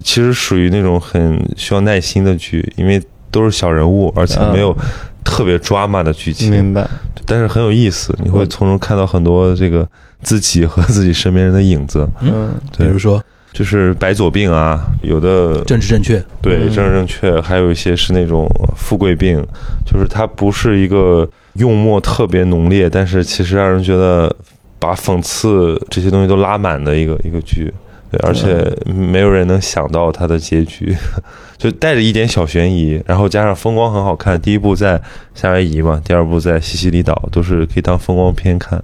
[0.03, 4.77] 其实属于那种很需要耐心的剧，因为都是小人物，而且没有
[5.25, 6.89] 特别 drama 的剧情，明白。
[7.27, 9.87] 但是很有意思，你会从中看到很多这个
[10.23, 12.09] 自己和自己身边人的影子。
[12.21, 19.45] 嗯，对比如说就是白左病啊，有的政治正确，对，嗯政治正确，还有一些是那种富贵病，
[19.85, 24.35] 就是它不是一个用墨特别浓烈，但是其实让人觉得
[24.79, 27.73] 把讽刺这些东西都拉满的一个一个剧。
[28.13, 30.97] 对，而且没有人能想到它的结局，
[31.57, 34.41] 就带着一点小悬疑，然后加上风光很好看。
[34.41, 35.01] 第一部在
[35.33, 38.83] 夏威夷嘛，第二部在西西里岛，都是可以当风光片看。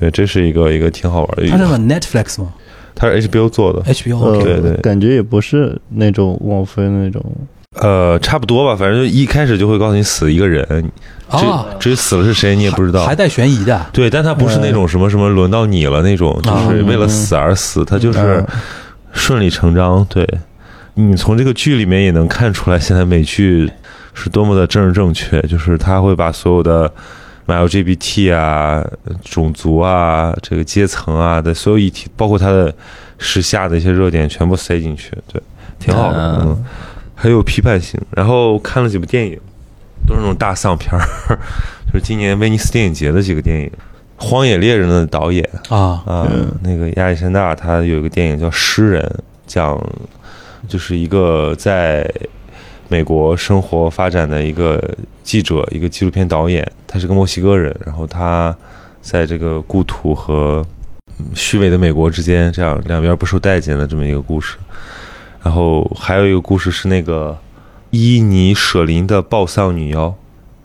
[0.00, 1.58] 对，这是一个一个挺好玩的一个。
[1.58, 2.54] 它是 Netflix 吗
[2.94, 7.24] 它是 HBO 做的，？HBO 对对感觉也不是那种王菲那种，
[7.80, 10.64] 呃，差不多吧，反正就一开始就会告诉你死一个人，
[11.30, 13.14] 至啊，至于死了是谁你也不知道还。
[13.14, 13.86] 带悬疑的。
[13.92, 18.46] 对，但他不是那种什么什么轮到你了那种，就是为了死而死，他就是嗯
[19.12, 20.06] 顺理成章。
[20.10, 20.28] 对，
[20.94, 23.70] 你从这个剧里面也能看出来，现在美剧
[24.14, 26.92] 是多么的政治正确，就是他会把所有的
[27.46, 28.84] LGBT 啊、
[29.24, 32.74] 种族啊、这个阶层啊的所有议题，包括它的
[33.18, 35.10] 时下的一些热点，全部塞进去。
[35.32, 35.42] 对，
[35.78, 36.64] 挺好的，嗯嗯，
[37.14, 38.00] 很有批判性。
[38.10, 39.38] 然后看了几部电影，
[40.06, 41.00] 都是那种大丧片儿，
[41.92, 43.66] 就是今年威尼斯电影节的几个电影，
[44.16, 49.02] 《荒野猎人》的导演啊，啊，嗯那个亚历山大，他有一个电影叫《诗人》，
[49.46, 49.78] 讲
[50.68, 52.08] 就是一个在
[52.92, 54.78] 美国生活发展的一个
[55.22, 58.54] 记者，一个纪录片导演，他是个墨西哥人，然后他
[59.00, 60.62] 在这个故土和
[61.34, 64.58] 虚伪的美国之间，这样两边不受待见的这么一个故事。
[65.42, 67.34] 然后还有一个故事是那个
[67.88, 70.14] 伊尼舍林的暴丧女妖，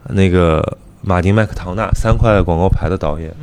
[0.10, 3.34] 那个马丁麦克唐纳三块广告牌的导演，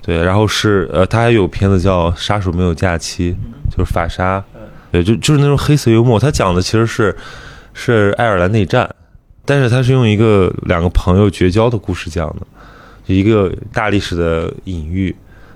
[0.00, 3.36] 对，然后是呃，他还有片子叫《杀手没有假期》，
[3.76, 4.42] 就是法沙，
[4.90, 6.18] 对，就就是那种黑色幽默。
[6.18, 7.14] 他讲的其实是
[7.74, 8.88] 是爱尔兰内战，
[9.44, 12.46] 但是他是用一个两个朋友绝交的故事讲的，
[13.06, 15.14] 一个大历史的隐喻，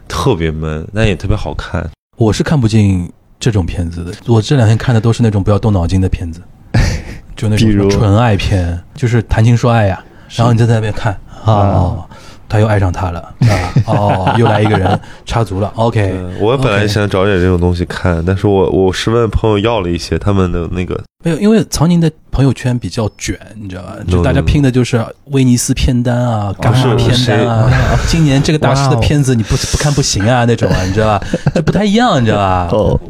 [0.09, 1.89] 特别闷，但也特别好看。
[2.17, 4.13] 我是看不进这种片子的。
[4.27, 6.41] 我这两天看的都是那种不要动脑筋的片子，
[7.37, 10.03] 就那种纯爱片，就是谈情说爱呀、
[10.35, 11.13] 然后你就在那边看
[11.45, 12.11] 啊、哦，
[12.49, 23.97] 他又爱上他了啊， 哦，又来一个人插足了，OK，嗯，我本来想找点这种东西看，但是我我是问朋友要了一些他们的那个，没有，因为曹宁的朋友圈比较卷，你知道吧？
[24.09, 31.27] 就大家.威尼斯是威尼斯片单啊，戛纳片单啊，啊 今年这个大师的片子你不 不看不行啊，那种啊，你知道吧？
[31.55, 32.69] 就不太一样，你知道吧？
[32.73, 33.01] 哦，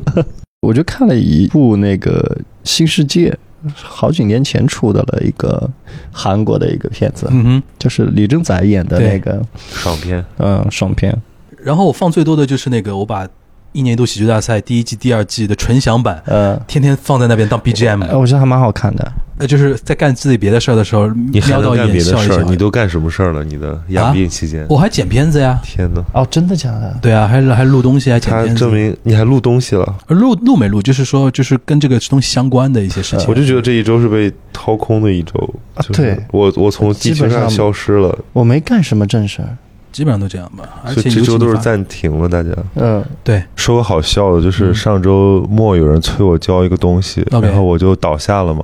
[0.63, 2.13] 我就看了一部那个
[2.65, 3.31] 《新世界》，
[3.75, 5.69] 好几年前出的了一个
[6.13, 7.63] 韩国的一个片子，嗯哼。
[7.79, 9.41] 就是李正宰演的那个
[9.71, 11.17] 爽片，嗯爽片。
[11.63, 13.29] 然后我放最多的就是那个，我把
[13.73, 19.13] 一年一度喜剧大赛第一季、第二季的纯享版，呃，天天放在那边当 BGM，呃我觉得还蛮好看的。
[19.39, 22.19] 呃，就是在干自己别的事儿的时候，你还能干瞄到一眼别的事儿？
[22.27, 22.51] 笑一笑。
[22.51, 23.45] 你都干什么事儿了？
[23.45, 24.65] 你的养病期间？
[24.67, 26.03] 我还剪片子呀，天哪！
[26.15, 26.99] 哦，真的假的？
[27.03, 28.73] 对啊，还还录东西，还剪片子证。
[28.73, 33.27] 明你还录东西了，呃录录没录，就是说，就是跟这个东西相关的一些事情。
[33.29, 35.33] 我就觉得这一周是被掏空的一周。
[35.81, 39.59] 就是啊对我我从地球上消失了，我没干什么正事儿。
[39.97, 42.29] 基本上都这样吧，而且所以这周都是暂停了。
[42.29, 48.63] 大家嗯，对，说个好笑的，就是嗯上周末有人催我交一个东西然后我就倒下了嘛。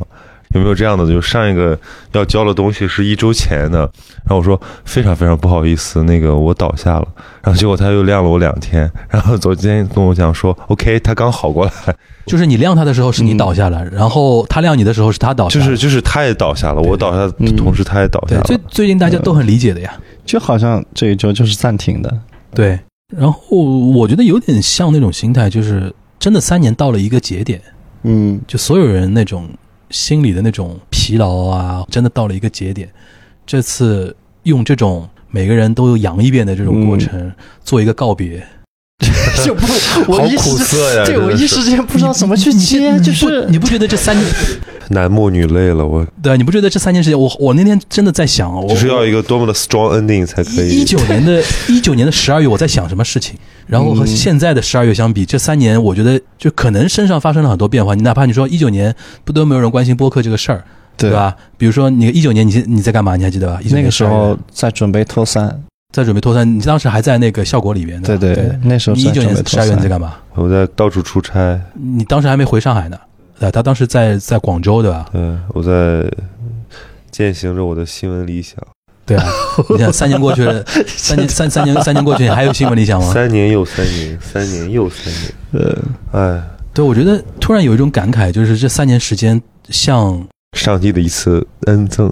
[0.55, 1.07] 有没有这样的？
[1.07, 1.79] 就是上一个
[2.13, 3.79] 要交的东西是一周前的，
[4.25, 7.09] 然后我说非常非常不好意思，那个我倒下了，
[7.43, 11.73] 然后结果他又晾了我两天，然后昨天跟我讲说 OK，他刚好过来，
[12.27, 15.65] 就是你晾他的时候是你嗯倒下了，然后他晾你的时候是他倒下了。
[15.65, 19.93] 就是就是他也倒下了，我倒下的嗯同时他也倒下对，了，最最近大家都很理解的呀。
[20.25, 22.17] 就好像这一周就是暂停的。
[22.55, 22.79] 对，
[23.17, 27.61] 然后我觉得有点像那种心态，就是真的三年到了一个节点，
[28.05, 29.49] 嗯，就所有人那种
[29.93, 32.91] 心里的那种疲劳啊，真的到了一个节点。
[33.47, 37.33] 这次用这种每个人都扬一遍的这种过程，
[37.63, 38.45] 做一个告别，
[39.45, 39.67] 就不，
[40.13, 44.27] 好我一时苦涩呀，对我一时之间不知道怎么去接，就是你不觉得这三年，
[44.91, 50.69] 男默女泪了，我对啊，你不觉得这三年时间，我我那天真的在想，我就是要一个多么的 strong ending 才可以。
[50.69, 53.35] 一九年的一九年的十二月，我在想什么事情？
[53.67, 57.95] 然后和嗯现在的十二月相比，这三年我觉得就可能身上发生了很多变化。
[57.95, 60.65] 你哪怕你说一九年不都没有人关心播客这个事儿，
[60.97, 61.35] 对吧？
[61.57, 63.17] 比如说你一九年你你在干嘛？
[63.17, 65.63] 你还记得吧年那个时候在准备脱三，
[65.93, 68.07] 在准备脱三，你当时还在那个效果里面呢。
[68.07, 69.89] 对对对，那时候你一九年十二月你在。
[69.89, 70.15] 干嘛？
[70.35, 72.99] 我在到处出差，你当时还没回上海呢，
[73.39, 75.07] 对，他当时在在广州，对吧？
[75.13, 76.11] 对，我在
[77.11, 78.57] 践行着我的新闻理想。
[79.05, 79.27] 对啊，
[79.69, 83.13] 你想三年过去了， 三年三三年三年过去，你还有新闻理想吗？
[83.13, 85.79] 三年又三年，三年又三年，呃，
[86.13, 89.39] 哎，对，我觉得突然有一种感慨，就是这三年时间，
[89.69, 90.27] 像
[90.57, 92.11] 上帝的一次恩赠。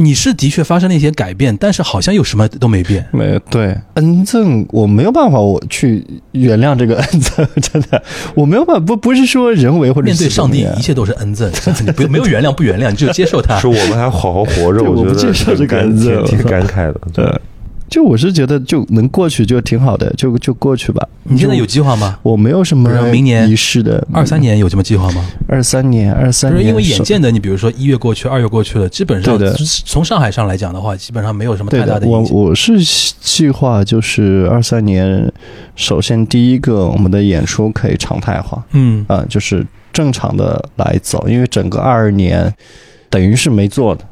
[0.00, 3.04] 你是的确发生了一些改变，但是好像有什么都没变。
[3.12, 8.00] 没有对恩赠，我没有办法，我去原谅这个 恩赠，真的，
[8.34, 11.50] 我没有办法，不不是说人为或者面对上帝一切都是恩赠，
[11.84, 13.70] 你不没有原谅不原谅，你就接受它 说。
[13.70, 17.00] 我们还好好活着，我不觉得接受这个恩赠挺挺感慨的。
[17.12, 17.40] 对，呃，
[17.88, 21.08] 就我是觉得就能过去就挺好的，就就过去吧。
[21.24, 22.18] 你现在有计划吗？
[22.22, 25.24] 我没有什么明年仪式的，二三年有什么计划吗？
[25.46, 29.38] 二三年二三年因为眼见的，你比如说一月过去，二月过去了，基本上
[29.84, 32.36] 从上海上来讲的话，基本上没有什么太大的影响。
[32.36, 32.78] 我是
[33.20, 35.30] 计划就是二三年，
[35.76, 42.52] 首先第一个我们的演出可以常态化，嗯啊、就是正常的来走，因为整个二二年
[43.10, 44.04] 等于是没做的，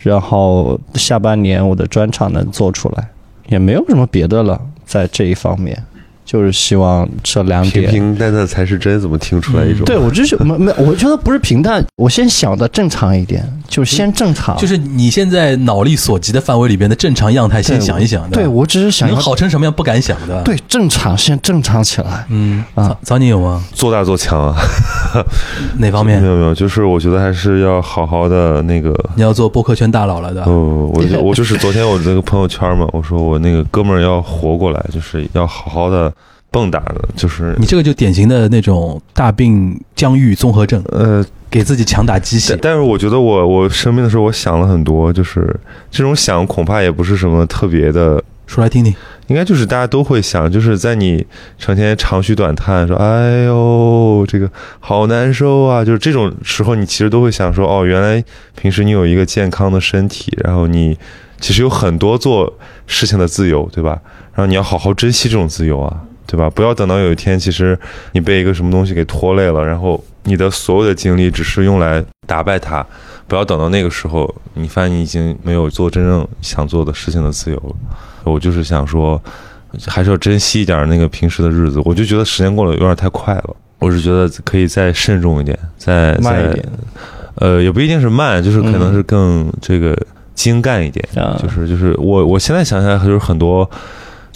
[0.00, 3.08] 然后下半年我的专场能做出来，
[3.48, 5.84] 也没有什么别的了，在这一方面，
[6.28, 7.90] 就是希望这两平点。
[7.90, 9.86] 平平淡淡才是真，怎么听出来一种？
[9.86, 14.54] 对，我就是没没，我觉得不是平淡，我先想的正常一点，就先正常。
[14.58, 18.28] 就是你现在脑力所及的范围里边的正常样态，先想一想。
[18.28, 22.26] 对吧我只是想要能好成什么样不敢想的。，对正常，先正常起来。
[22.28, 23.64] 嗯，啊早早你有吗？
[23.72, 24.54] 做大做强啊！
[25.78, 26.28] 哪方面没？
[26.28, 28.94] 有没有，就是我觉得还是要好好的那个。
[29.14, 30.50] 你要做播客圈大佬了，对吧？
[30.50, 36.12] 哦，我就我就是昨天我那个朋友圈嘛，我说我那个哥们儿要活过来，就是要好好的
[36.50, 42.60] 蹦跶的，就是你这个就典型的那种大病将愈综合症，呃，给自己强打鸡血但。
[42.62, 45.54] 但是我觉得我我生病的时候，我想了很多，就是
[45.90, 48.94] 这种想恐怕也不是什么特别的，说来听听。
[49.26, 51.26] 应该就是大家都会想，就是在你
[51.58, 58.24] 成天长吁短叹说“哎呦，这个好难受啊”，就是这种时候，你其实都会想说：“哦，原来
[58.58, 60.96] 平时你有一个健康的身体，然后你
[61.38, 62.50] 其实有很多做
[62.86, 64.00] 事情的自由，对吧？
[64.32, 65.94] 然后你要好好珍惜这种自由啊，
[66.28, 66.48] 对吧？
[66.50, 67.76] 不要等到有一天，其实
[68.12, 72.86] 你被一个什么东西给拖累了，然后你的所有的精力只是用来打败它。
[73.26, 77.74] 不要等到那个时候，你发现你已经没有做真正想做的事情的自由了。”
[78.24, 79.20] 我就是想说，
[79.86, 81.80] 还是要珍惜一点那个平时的日子。
[81.84, 86.64] 我就觉得时间过得有点太快了，我是觉得可以再慎重一点，再慢一点。
[87.36, 89.96] 呃，也不一定是慢，就是可能是更这个
[90.34, 91.06] 精干一点。
[91.40, 93.70] 就是就是我我现在想起来，就是很多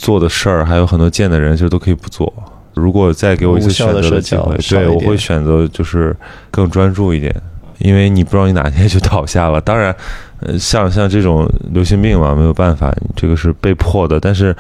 [0.03, 2.31] 做的事儿，还有很多见的人，其实都可以不做。
[2.75, 6.15] 如果再给我一次选择的机会，对我会选择就是
[6.51, 7.35] 更专注一点，
[7.79, 9.61] 因为你不知道你哪天就倒下了。
[9.63, 9.95] 当然。
[10.45, 14.19] 呃，像像这种流行病嘛，没有办法，这个是被迫的。
[14.19, 14.53] 但是，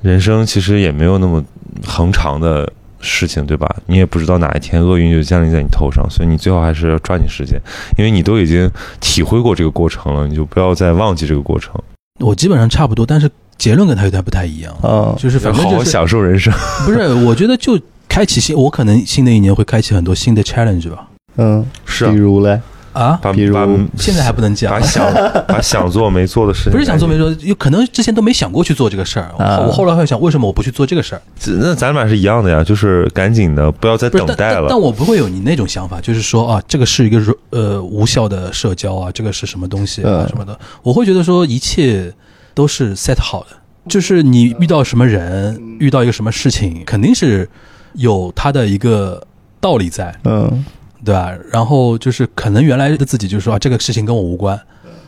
[0.00, 1.44] 人生其实也没有那么
[1.84, 2.66] 恒长的
[2.98, 3.68] 事情，对吧？
[3.84, 7.60] 你也不知道哪一天厄运就降临在你头上，所以你最好还是要抓紧时间，
[7.98, 8.70] 因为你都已经
[9.00, 11.74] 体会过这个过程了，你就不要再忘记这个过程。
[12.20, 16.52] 我基本上差不多，但是结论跟他有点不太一样啊，就是反正好好享受人生。
[16.86, 17.78] 不是，我觉得就
[18.08, 21.08] 开启新，我可能新的一年会开启很多新的 challenge 吧。
[21.36, 22.60] 嗯，是，比如嘞。
[22.94, 23.54] 啊，比如
[23.96, 25.14] 现在还不能讲，把想
[25.46, 29.30] 把想做没做的事情，不是想做没做，有可能之前都没想过去做这个事儿。
[29.38, 31.22] 我后来会想，为什么我不去做这个事儿？
[31.60, 34.66] 那咱俩是一样的呀，就是赶紧的，不要再等待了。
[34.68, 40.58] 但我不会有你那种想法，就是说啊，这个是一个呃无效的社交啊，这个是什么东西啊什么的。
[40.82, 42.12] 我会觉得说一切
[42.58, 43.56] 都是 set 好的，
[43.88, 47.48] 就是你遇到什么人，遇到一个什么事情，肯定是
[47.94, 49.24] 有他的一个
[49.60, 50.12] 道理在。
[50.24, 50.64] 嗯。
[51.04, 51.32] 对吧？
[51.52, 54.60] 然后就是可能原来的自己就说啊，这个事情跟我无关，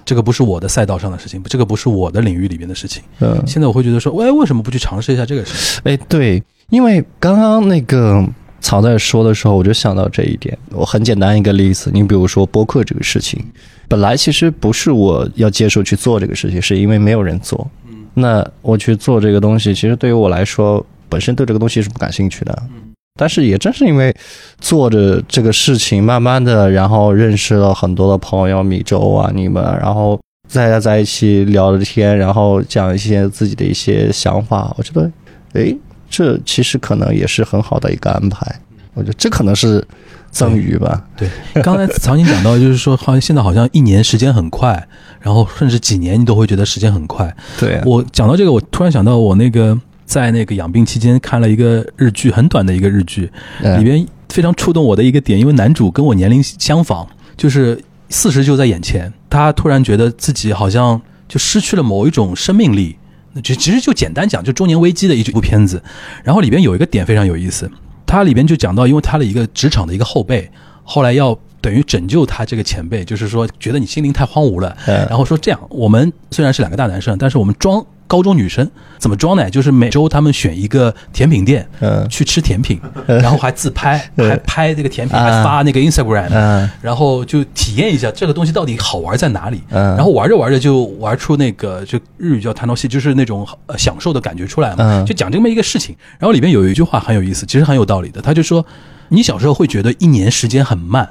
[0.05, 3.03] 这个不是我的赛道上的事情，这个不是我的领域里面的事情。
[3.19, 5.93] 嗯，现在我会觉得说，喂，为什么不去尝试一下这个事情？
[5.93, 8.25] 哎，对，因为刚刚那个
[8.61, 10.57] 曹在说的时候，我就想到这一点。
[10.71, 13.45] 我很简单一个例子，你比如说播客这个事情，
[13.91, 17.69] 本来其实不是我要接受去做这个事情，是因为没有人做。
[17.89, 22.57] 嗯，那我去做这个东西，其实对于我来说，本身对这个东西是不感兴趣的。
[22.73, 22.93] 嗯。
[23.19, 24.15] 但是也正是因为
[24.61, 30.19] 做着这个事情，慢慢的，然后认识了很多的朋友，米粥啊，你们，然后
[30.53, 35.11] 大家在一起聊着天，然后讲一些自己的一些想法，我觉得，
[35.55, 35.77] 哎，
[36.09, 38.55] 这其实可能也是很好的一个安排。
[38.95, 39.85] 我觉得这可能是
[40.31, 41.05] 赠予吧。
[41.17, 41.29] 对，
[41.63, 44.89] 刚才曹宁讲到，就是说，好像现在好像一年时间很快，
[45.21, 47.35] 然后甚至几年你都会觉得时间很快。
[47.59, 49.79] 对我讲到这个，我突然想到我那个。
[50.11, 53.31] 在那个养病期间看了一个日剧，很短的一个日剧，
[53.79, 57.07] 里边非常触动我的一个点，因为男主跟我年龄相仿，
[57.37, 62.97] 就是四十就在眼前，他突然觉得自己好像就失去了某一种生命力，
[63.35, 65.81] 那就其实就简单讲，就中年危机的一部片子。
[66.25, 67.71] 然后里边有一个点非常有意思，
[68.11, 70.51] 它里边就讲到，因为他的一个职场的一个后辈，
[70.83, 77.87] 后来要等于拯救他这个前辈，就是说觉得你心灵太荒芜了，然后说这样，我们虽然是两个大男生，但是我们装。
[78.11, 79.49] 高中女生怎么装呢？
[79.49, 93.47] 就是每周他们选一个甜品店，嗯，去吃甜品，然后还自拍，还拍这个甜品，还发那个 Instagram，嗯，然后就体验一下这个东西到底好玩在哪里，嗯，然后玩着玩着就玩出那个就日语叫弹头戏，就是那种
[93.79, 95.95] 享受的感觉出来嘛，就讲这么一个事情。
[96.19, 98.67] 然后里面有一句话很有意思，其实很有道理的，他就说，
[99.11, 101.09] 你小时候会觉得一年时间很慢，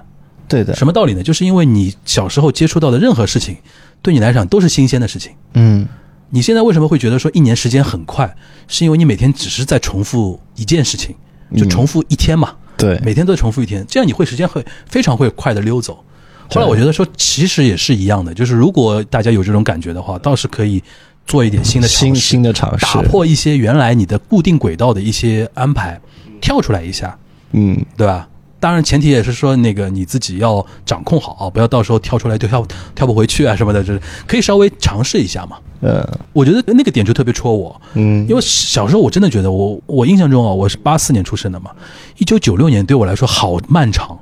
[0.50, 1.24] 对的，什么道理呢？
[1.24, 3.56] 就是因为你小时候接触到的任何事情，
[4.02, 5.88] 对你来讲都是新鲜的事情，嗯。
[6.30, 8.36] 你现在为什么会觉得说一年时间很快？
[8.68, 11.16] 是因为你每天只是在重复一件事情，
[11.56, 12.54] 就重复一天嘛？
[12.78, 16.02] 对，每天都在重复一天，这样你会时间会非常会快的溜走。
[16.50, 20.82] 后来我觉得说，其实也是一样的，就是如果大家有这种感觉的话，倒是可以
[21.28, 26.00] 做一点新的新新的尝试，打破一些原来你的固定轨道的一些安排，
[26.40, 27.18] 跳出来一下，
[27.52, 28.29] 嗯，对吧？
[28.60, 35.58] 当然，前提也是说那个你自己要掌控好，啊不要到时候跳出来就跳跳不回去啊什么的，就是可以稍微尝试一下嘛。
[35.82, 41.72] 呃，我觉得那个点就特别戳我，嗯，因为小时候我真的觉得我我印象中啊，我是八四年出生的嘛，
[42.18, 44.20] 一九九六年对我来说好漫长，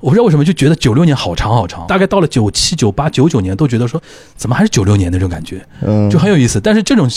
[0.00, 3.98] 我不知道为什么就觉得九六年好长好长，大概到了九七九八九九年都觉得说
[4.36, 6.60] 怎么还是九六年那种感觉，嗯，就很有意思。
[6.60, 7.08] 但是这种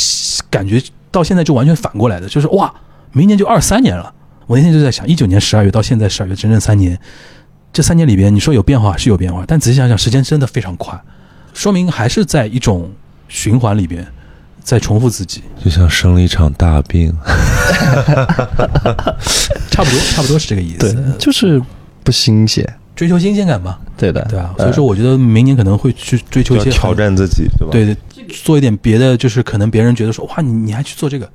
[0.49, 2.74] 感觉到现在就完全反过来的，就是哇，
[3.11, 4.13] 明年就二三年了。
[4.48, 7.00] 我那天就在想，一九年十二月到现在十二月，整整三年，
[7.72, 11.00] 这三年里边，你说有变化是有变化，但仔细想想，时间真的非常快，
[11.54, 12.92] 说明还是在一种
[13.28, 14.06] 循环里边，
[14.62, 17.16] 在重复自己，就像生了一场大病，
[19.70, 21.62] 差不多，差不多是这个意思，对，就是
[22.04, 24.54] 不新鲜，追求新鲜感嘛，对的，对啊？
[24.58, 27.72] 所以说，我觉得明年可能会去追求一些挑战自己，对吧？
[27.72, 27.96] 对对，
[28.44, 31.30] 做一点别的，就是可能别人觉得说，哇，你你还去做这个。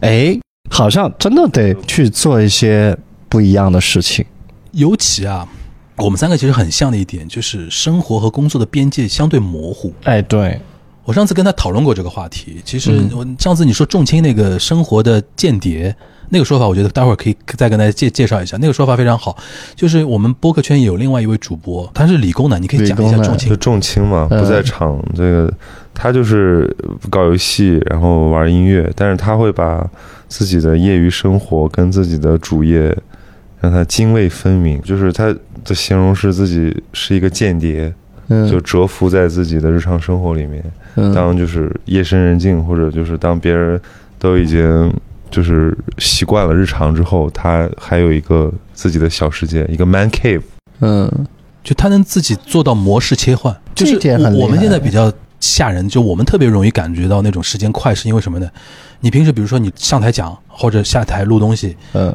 [0.00, 0.38] 哎，
[0.70, 2.96] 好像真的得去做一些
[3.28, 4.24] 不一样的事情。
[4.72, 5.48] 尤其啊，
[5.96, 9.92] 我们三个其实很像的一点就是生活和工作的边界相对模糊。
[10.04, 10.60] 哎，对，
[11.04, 12.60] 我上次跟他讨论过这个话题。
[12.64, 15.94] 其实嗯我上次你说重青那个生活的间谍
[16.30, 18.56] 那个说法，我觉得待会儿可以再跟大家介介绍一下。
[18.58, 19.36] 那个说法非常好，
[19.74, 23.56] 就是我们播客圈有另外一位主播，他是理工男，你可以讲一理工男就下重青。
[23.58, 25.02] 重青嘛，嗯不在场。
[25.14, 25.52] 这个
[25.94, 26.74] 他就是
[27.08, 29.88] 搞游戏，然后玩音乐，但是他会把
[30.28, 32.96] 自己的业余生活跟自己的主业
[33.60, 34.80] 让他泾渭分明。
[34.82, 37.92] 就是他的形容是自己是一个间谍，
[38.28, 40.62] 嗯，就蛰伏在自己的日常生活里面。
[40.96, 43.80] 嗯当就是夜深人静，或者就是当别人
[44.18, 44.92] 都已经
[45.30, 50.42] 就是习惯了日常之后，他还有一个自己的小世界，一个 man cave。
[50.80, 51.10] 嗯
[51.64, 58.48] 就他能自己做到模式切换，就是这一点很我我们现在比较吓人，就我们特别容易感觉到那种时间快，是因为什么呢？
[59.00, 62.14] 你平时比如说你上台讲或者下台录东西，嗯，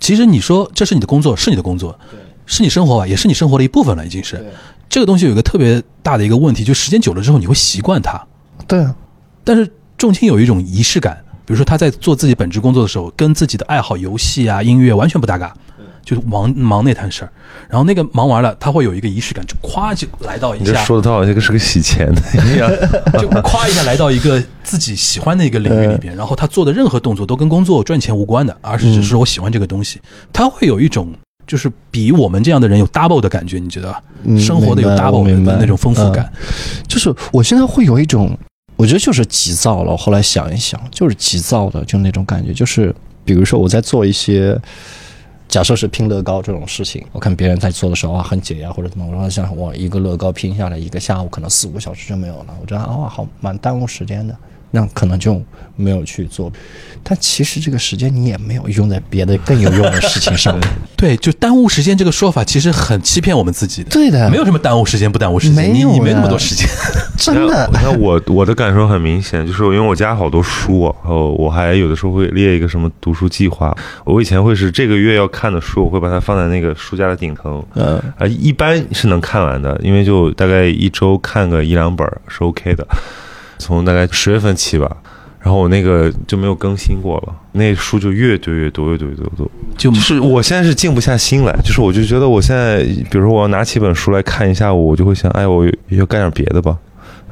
[0.00, 1.98] 其实你说这是你的工作，是你的工作，
[2.46, 4.42] 是你生活吧，也是你生活的一部分了，已经是。
[4.88, 8.24] 这个东西有一个特别大的一个问题，就时间久了之后你会习惯它。
[8.66, 8.94] 对啊，
[9.42, 15.54] 但是重青有一种仪式感，比如说他在做自己本职工作的时候，跟自己的爱好游戏啊、音乐完全不搭嘎，
[16.04, 17.30] 就是忙忙那摊事儿。
[17.68, 22.22] 然后那个忙完了，他会有一个仪式感，就咵就来到一你这下，说的他好像是个洗钱的
[22.54, 22.70] 一样。
[23.20, 30.00] 就夸一下来到一个自己喜欢的一个领域里边， 然后他做的任何动作都跟工作赚钱无关的，而是只是我喜欢这个东西。
[30.32, 31.12] 他会有一种
[31.46, 34.00] 就是比我们这样的人有 double 的感觉，你觉得吧？
[34.24, 36.30] 嗯生活的有明白 double 明白的那种丰富感。
[36.88, 38.36] 就是我现在会有一种，
[38.76, 39.96] 我觉得就是急躁了。
[39.96, 42.94] 后来想一想，就是急躁的，就那种感觉，就是
[43.24, 44.60] 比如说我在做一些。
[45.46, 54.36] 假设是拼乐高这种事情，我看别人在做的时候啊，很解压或者怎么，我说像我一个乐高拼下来，一个下午可能四五个小时就没有了，我觉得啊，好蛮耽误时间的，
[54.74, 55.40] 那可能就
[55.76, 56.52] 没有去做。
[57.06, 60.68] 但其实这个时间你也没有用在别的更有用的事情上面。
[60.96, 63.90] 对，就耽误时间这个说法，其实很欺骗我们自己的。
[63.90, 66.66] 对的，没有什么耽误时间不耽误时间，没有你你没那么多时间。
[67.18, 67.68] 真的。
[67.72, 73.76] 那我我的感受很明显，就是因为我家好多书、啊，然后我还有的时候会列一个什么读书计划。
[74.04, 82.86] 我以前会是这个月要看的书，我会把它放在那个书架的顶层，嗯啊，一般是能看完的，因为就大概一周看个一两本儿是 OK 的。
[83.58, 84.96] 从大概十月份起吧，
[85.40, 96.78] 然后我那个就没有更新过了，那书就越堆越多，越堆越多，就就是我现在是静不下心来，就是我就觉得我现在，比如说我要拿起本书来看一下午，我就会想，哎，我要干点别的吧。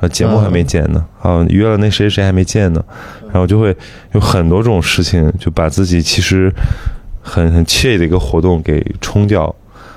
[0.01, 2.85] 啊，节目还没剪呢，啊，约了那谁谁还没见呢，
[3.27, 3.77] 然后就会
[4.15, 6.53] 有很多这种事情，就把自己其实
[7.21, 9.55] 很很惬意的一个活动给冲掉。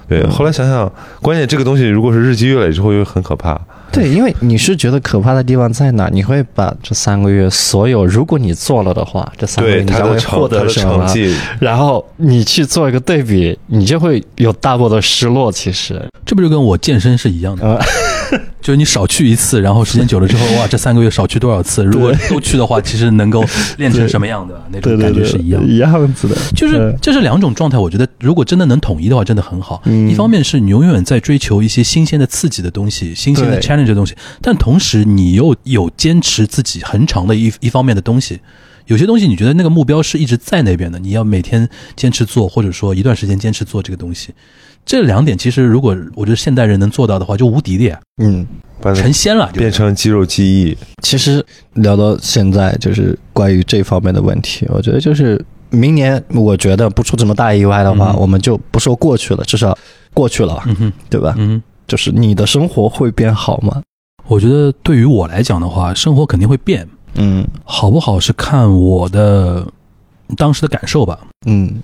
[0.07, 0.91] 对，后来想想，
[1.23, 3.59] 关键这个东西如果是日积月累之后，又很可怕。
[3.96, 6.10] 对，因为你是觉得可怕的地方在哪？
[6.12, 11.14] 你会把这三个月所有，如果你做了的话，这三个月你将会获得什么成？
[11.14, 15.50] 绩，然后你去做一个对比，你就会有大波的失落。
[15.50, 21.84] 其实，这不就跟我健身是一样的，呃， 就是你少去一次，然后时间久了之后， 哇，这三个月少去多少次？
[21.84, 23.45] 如果都去的话， 其实能够
[23.78, 25.72] 练成什么样的那种感觉是一样的。
[25.72, 29.84] 一样子的，就是嗯这是两种状态，我觉得如果真的能统一的话，真的很好。
[29.86, 38.39] 嗯一方面是你永远在追求一些新鲜的、刺激的东西，新鲜的 challenge 的东西，但同时你又有坚持自己很长的一一方面的东西。
[38.88, 44.34] 有些东西你觉得那个目标是一直在那边的，你要每天坚持做，或者说一段时间坚持做这个东西。
[44.86, 48.46] 这两点其实如果我觉得现代人能做到的话，就无敌的呀，嗯，
[48.96, 50.78] 成仙了，就变成肌肉记忆。
[51.02, 59.76] 其实聊到现在，就是关于这方面的问题，我觉得就是明年，我觉得不出这么大意外的话，嗯我们就不说过去了，至少
[60.14, 61.34] 过去了，嗯哼，对吧？
[61.38, 61.62] 嗯。
[61.88, 63.82] 就是你的生活会变好吗？
[64.28, 69.68] 我觉得对于我来讲的话，生活肯定会变，嗯好不好是看我的
[70.36, 71.20] 当时的感受吧。
[71.46, 71.76] 嗯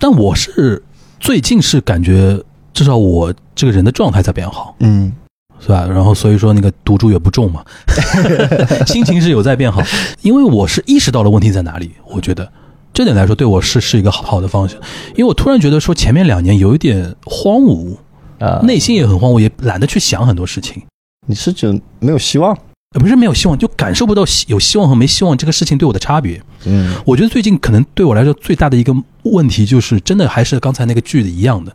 [0.00, 0.82] 但我是
[1.26, 2.40] 最近是感觉，
[2.72, 5.12] 至少我这个人的状态在变好，嗯
[5.58, 5.84] 是吧？
[5.84, 7.64] 然后所以说那个赌注也不重嘛，
[8.86, 9.82] 心情是有在变好，
[10.22, 12.48] 因为我是意识到了问题在哪里，我觉得。
[12.94, 14.78] 这点来说，对我是是一个好好的方向，
[15.16, 17.96] 因为我突然觉得说前面两年有一点荒芜，
[18.38, 20.80] 啊，内心也很荒芜，也懒得去想很多事情。
[21.26, 22.56] 你是觉得没有希望？
[22.94, 26.40] 呃不是没有希望，就感受不到希有希望和没希望这个事情对我的差别。
[26.66, 28.94] 嗯我觉得最近可能对我来说最大的一个
[29.32, 31.72] 问题，就是真的还是刚才那个句的一样的，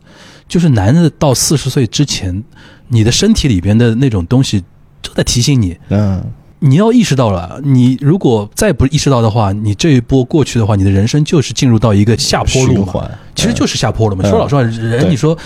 [0.48, 2.42] 就是男的到四十岁之前，
[2.88, 4.62] 你的身体里边的那种东西
[5.00, 6.22] 都在提醒你，嗯
[6.64, 7.60] 你要意识到了。
[7.64, 13.10] 你如果再不意识到的话，你这一波过去的话，你的人生就是进入到一个下坡路嘛。
[13.34, 14.22] 其实就是下坡了嘛。
[14.24, 15.36] 嗯说老实话，人你说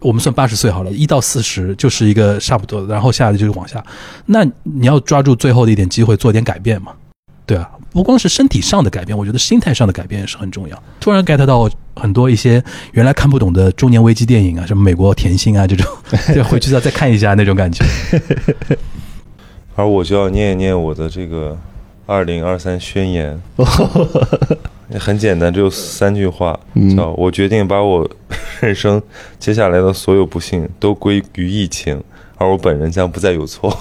[0.00, 3.82] 我们算八十岁好了，一到四十就是一个差不多，然后下来就是往下。
[4.26, 6.92] 那你要抓住最后的一点机会，做点改变嘛，
[7.46, 10.82] 对啊，不光是身体上的改变，我觉得心态上的改变也是很重要。
[11.00, 15.90] 突然 get 到很多一些原来看不懂的中年危机电影啊，什么美国甜心啊这种，
[16.34, 17.82] 就回去再再看一下那种感觉。
[19.76, 21.58] 而我就要念一念我的这个
[22.04, 23.40] 二零二三宣言，
[25.00, 26.60] 很简单，只有三句话，
[26.94, 28.06] 叫我决定把我
[28.60, 29.00] 人生
[29.38, 32.04] 接下来的所有不幸都归于疫情，
[32.36, 33.74] 而我本人将不再有错。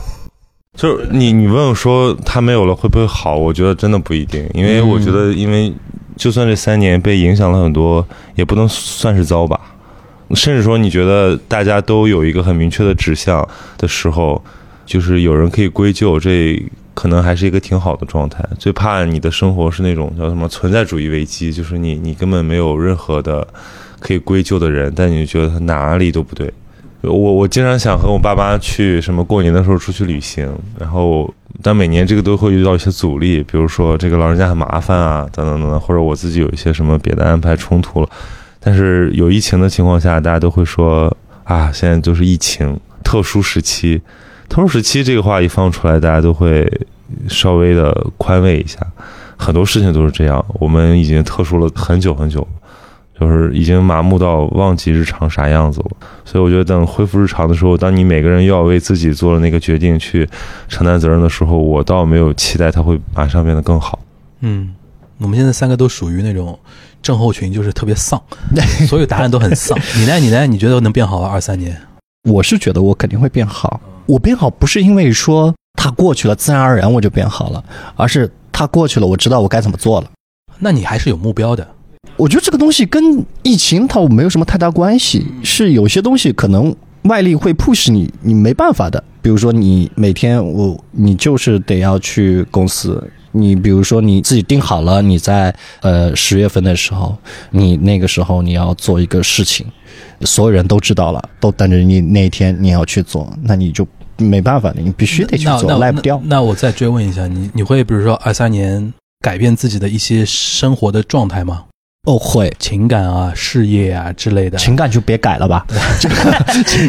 [0.75, 3.35] 就是你，你问我说他没有了会不会好？
[3.37, 5.73] 我觉得真的不一定，因为我觉得，因为
[6.17, 8.05] 就算这三年被影响了很多，
[8.35, 9.59] 也不能算是糟吧。
[10.33, 13.47] 甚至说，你觉得大家都有一个很明确的指向
[13.77, 14.43] 的时候，
[14.85, 16.61] 就是有人可以归咎，这
[16.93, 18.43] 可能还是一个挺好的状态。
[18.57, 23.47] 最怕你的生活是那种叫什么存在主义危机，就是你你根本没有任何的
[23.99, 26.51] 可以归咎的人，但你觉得他哪里都不对。
[27.01, 31.31] 我我经常想和我爸妈去什么过年的时候出去旅行，然后
[31.61, 38.09] 但每年这个都会遇到一些阻力，比如说这个老人家很麻烦啊，等等等等，或者我自己有一些什么别的安排冲突了。
[38.59, 44.01] 但是有疫情的情况下，大家都会说啊，现在就是疫情特殊时期，
[44.49, 46.67] 特殊时期这个话一放出来，大家都会
[47.27, 48.79] 稍微的宽慰一下。
[49.37, 52.47] 很多事情都是这样，我们已经特殊了很久很久。
[53.19, 55.91] 就是已经麻木到忘记日常啥样子了，
[56.25, 60.27] 所以我觉得等恢复日常的时候，当你每个人又要为自己做了那个决定去
[60.67, 63.97] 承担责任的时候，我倒没有期待它会马上变得更好。
[64.41, 64.75] 嗯，
[65.17, 66.59] 我们现在三个都属于那种
[67.01, 68.21] 症候群，就是特别丧，
[68.87, 69.79] 所有答案都很丧。
[69.95, 70.15] 你呢？
[70.15, 70.45] 你呢？
[70.45, 71.29] 你觉得能变好吗？
[71.29, 71.81] 二三年，
[72.29, 73.79] 我是觉得我肯定会变好。
[74.07, 77.63] 我变好不是因为说它过去了，自然而然我就变好了，
[77.95, 80.11] 而是它过去了，我知道我该怎么做了。
[80.59, 81.65] 那你还是有目标的。
[82.17, 89.03] 我觉得这个东西跟疫情它没有什么太大关系，是有些东西可能外力会 push 你，你没办法的。
[89.21, 97.17] 比如说你每天我你就是得要去公司，你比如说你自己定好了，你在呃十月份的时候，
[97.51, 99.65] 你那个时候你要做一个事情，
[100.21, 103.85] 所有人都知道了，都等着你那一天你要去做，那你就
[104.17, 106.21] 没办法的，你必须得去做，赖不掉。
[106.25, 111.65] 那我再追问一下，你你会比如说二三年改变自己的一些生活的状态吗？
[112.05, 115.65] 哦，会情感啊、事业啊之类的，情感就别改了吧。
[115.99, 116.15] 这 个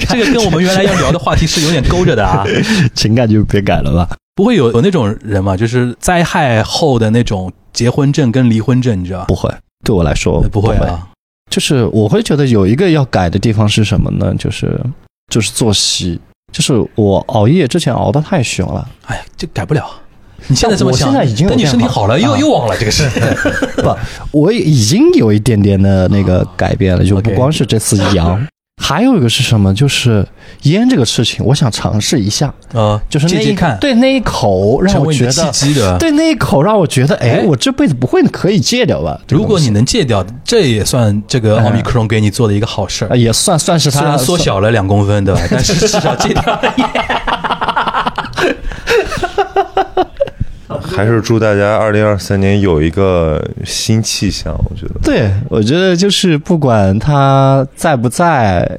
[0.08, 2.44] 这个跟我们原来要聊的话题是有点勾着的啊。
[2.94, 4.16] 情感就别改了吧。
[4.34, 5.56] 不会有有那种人嘛？
[5.56, 9.50] 就是灾害后的那种结婚证跟离婚证，你知道不会，
[9.84, 11.08] 对我来说不会啊。
[11.50, 14.34] 就是我会觉得有一个要改的地方是什么呢？
[14.38, 14.78] 就是
[15.32, 16.20] 就是作息，
[16.52, 18.86] 就是我熬夜之前熬得太凶了。
[19.06, 19.88] 哎呀，这改不了。
[20.48, 21.10] 你现在这么想？
[21.10, 23.08] 现在已经等你身体好了，又又忘了这个事。
[23.82, 23.96] 不，
[24.30, 28.46] 我已经有一点点的那个改变了，就不光是这次阳，
[28.82, 29.74] 还有一个是什么？
[29.74, 30.26] 就是
[30.62, 39.20] 烟这个事情，我想尝试一下啊，就是那一看，对那一口让我觉得，对那一口让我觉得，哎，我这辈子不会可以戒掉吧？
[39.28, 45.40] 如果你能戒掉，这也算这个奥密克戎给你做的一个好事也算算是它缩小了两公分，对吧？
[45.50, 46.86] 但是至少戒掉了烟。
[50.96, 54.52] 还是祝大家二零二三年有一个新气象。
[54.70, 58.78] 我觉得，对我觉得就是不管他在不在，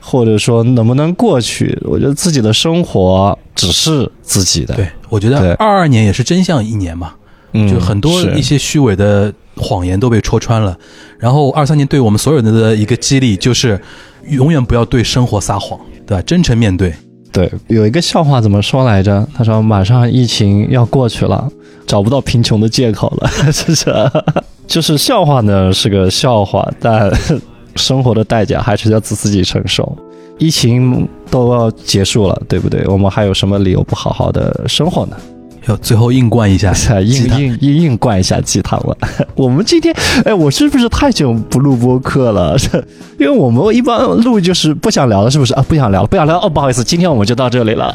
[0.00, 4.74] 或者说能不能过去，我觉得自己的生活只是自己的。
[4.74, 7.12] 对我觉得二二年也是真相一年嘛，
[7.52, 10.76] 就很多一些虚伪的谎言都被戳穿了。
[11.18, 13.80] 然后二三年对我们所有人的一个激励就是，
[14.28, 16.22] 永远不要对生活撒谎，对吧？
[16.22, 16.94] 真诚面对。
[17.38, 19.24] 对，有一个笑话怎么说来着？
[19.32, 21.48] 他说：“马上疫情要过去了，
[21.86, 23.94] 找不到贫穷的借口了。”是不是？
[24.66, 27.08] 就是笑话呢，是个笑话，但
[27.76, 29.96] 生活的代价还是要自自己承受。
[30.36, 32.84] 疫情都要结束了，对不对？
[32.88, 35.16] 我们还有什么理由不好好的生活呢？
[35.68, 38.96] 要最后硬灌一下，硬硬硬硬灌一下鸡汤了。
[39.36, 39.94] 我们今天，
[40.24, 42.56] 哎，我是不是太久不录播客了？
[43.18, 45.64] 因为我们一般录就是不想聊了，是不是啊？
[45.68, 46.38] 不想聊了，不想聊。
[46.40, 47.94] 哦，不好意思，今天我们就到这里了。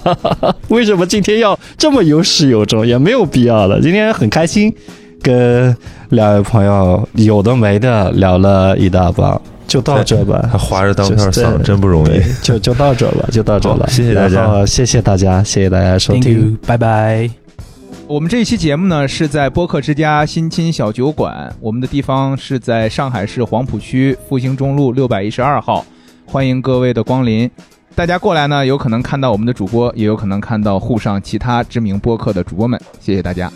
[0.68, 2.86] 为什么今天要这么有始有终？
[2.86, 3.80] 也没有必要了。
[3.80, 4.72] 今天很开心，
[5.20, 5.76] 跟
[6.10, 9.40] 两位朋友有的没的聊了一大帮。
[9.72, 12.20] 就到这吧，还划着当片嗓，真不容易。
[12.42, 13.88] 就就到这吧，就到这了。
[13.88, 17.30] 谢谢大家，谢谢大家，谢谢大家收听，拜拜。
[18.06, 25.82] 我们这一期节目呢，是在播客之家新青小酒馆，我们的地方是在上海市黄浦区复兴中路六百一十二号，
[26.26, 27.50] 欢迎各位的光临。
[27.94, 32.78] 大家过来呢，有可能看到我们的主播，也有可能看到沪上其他知名播客的主播们。
[33.00, 33.50] 谢谢大家。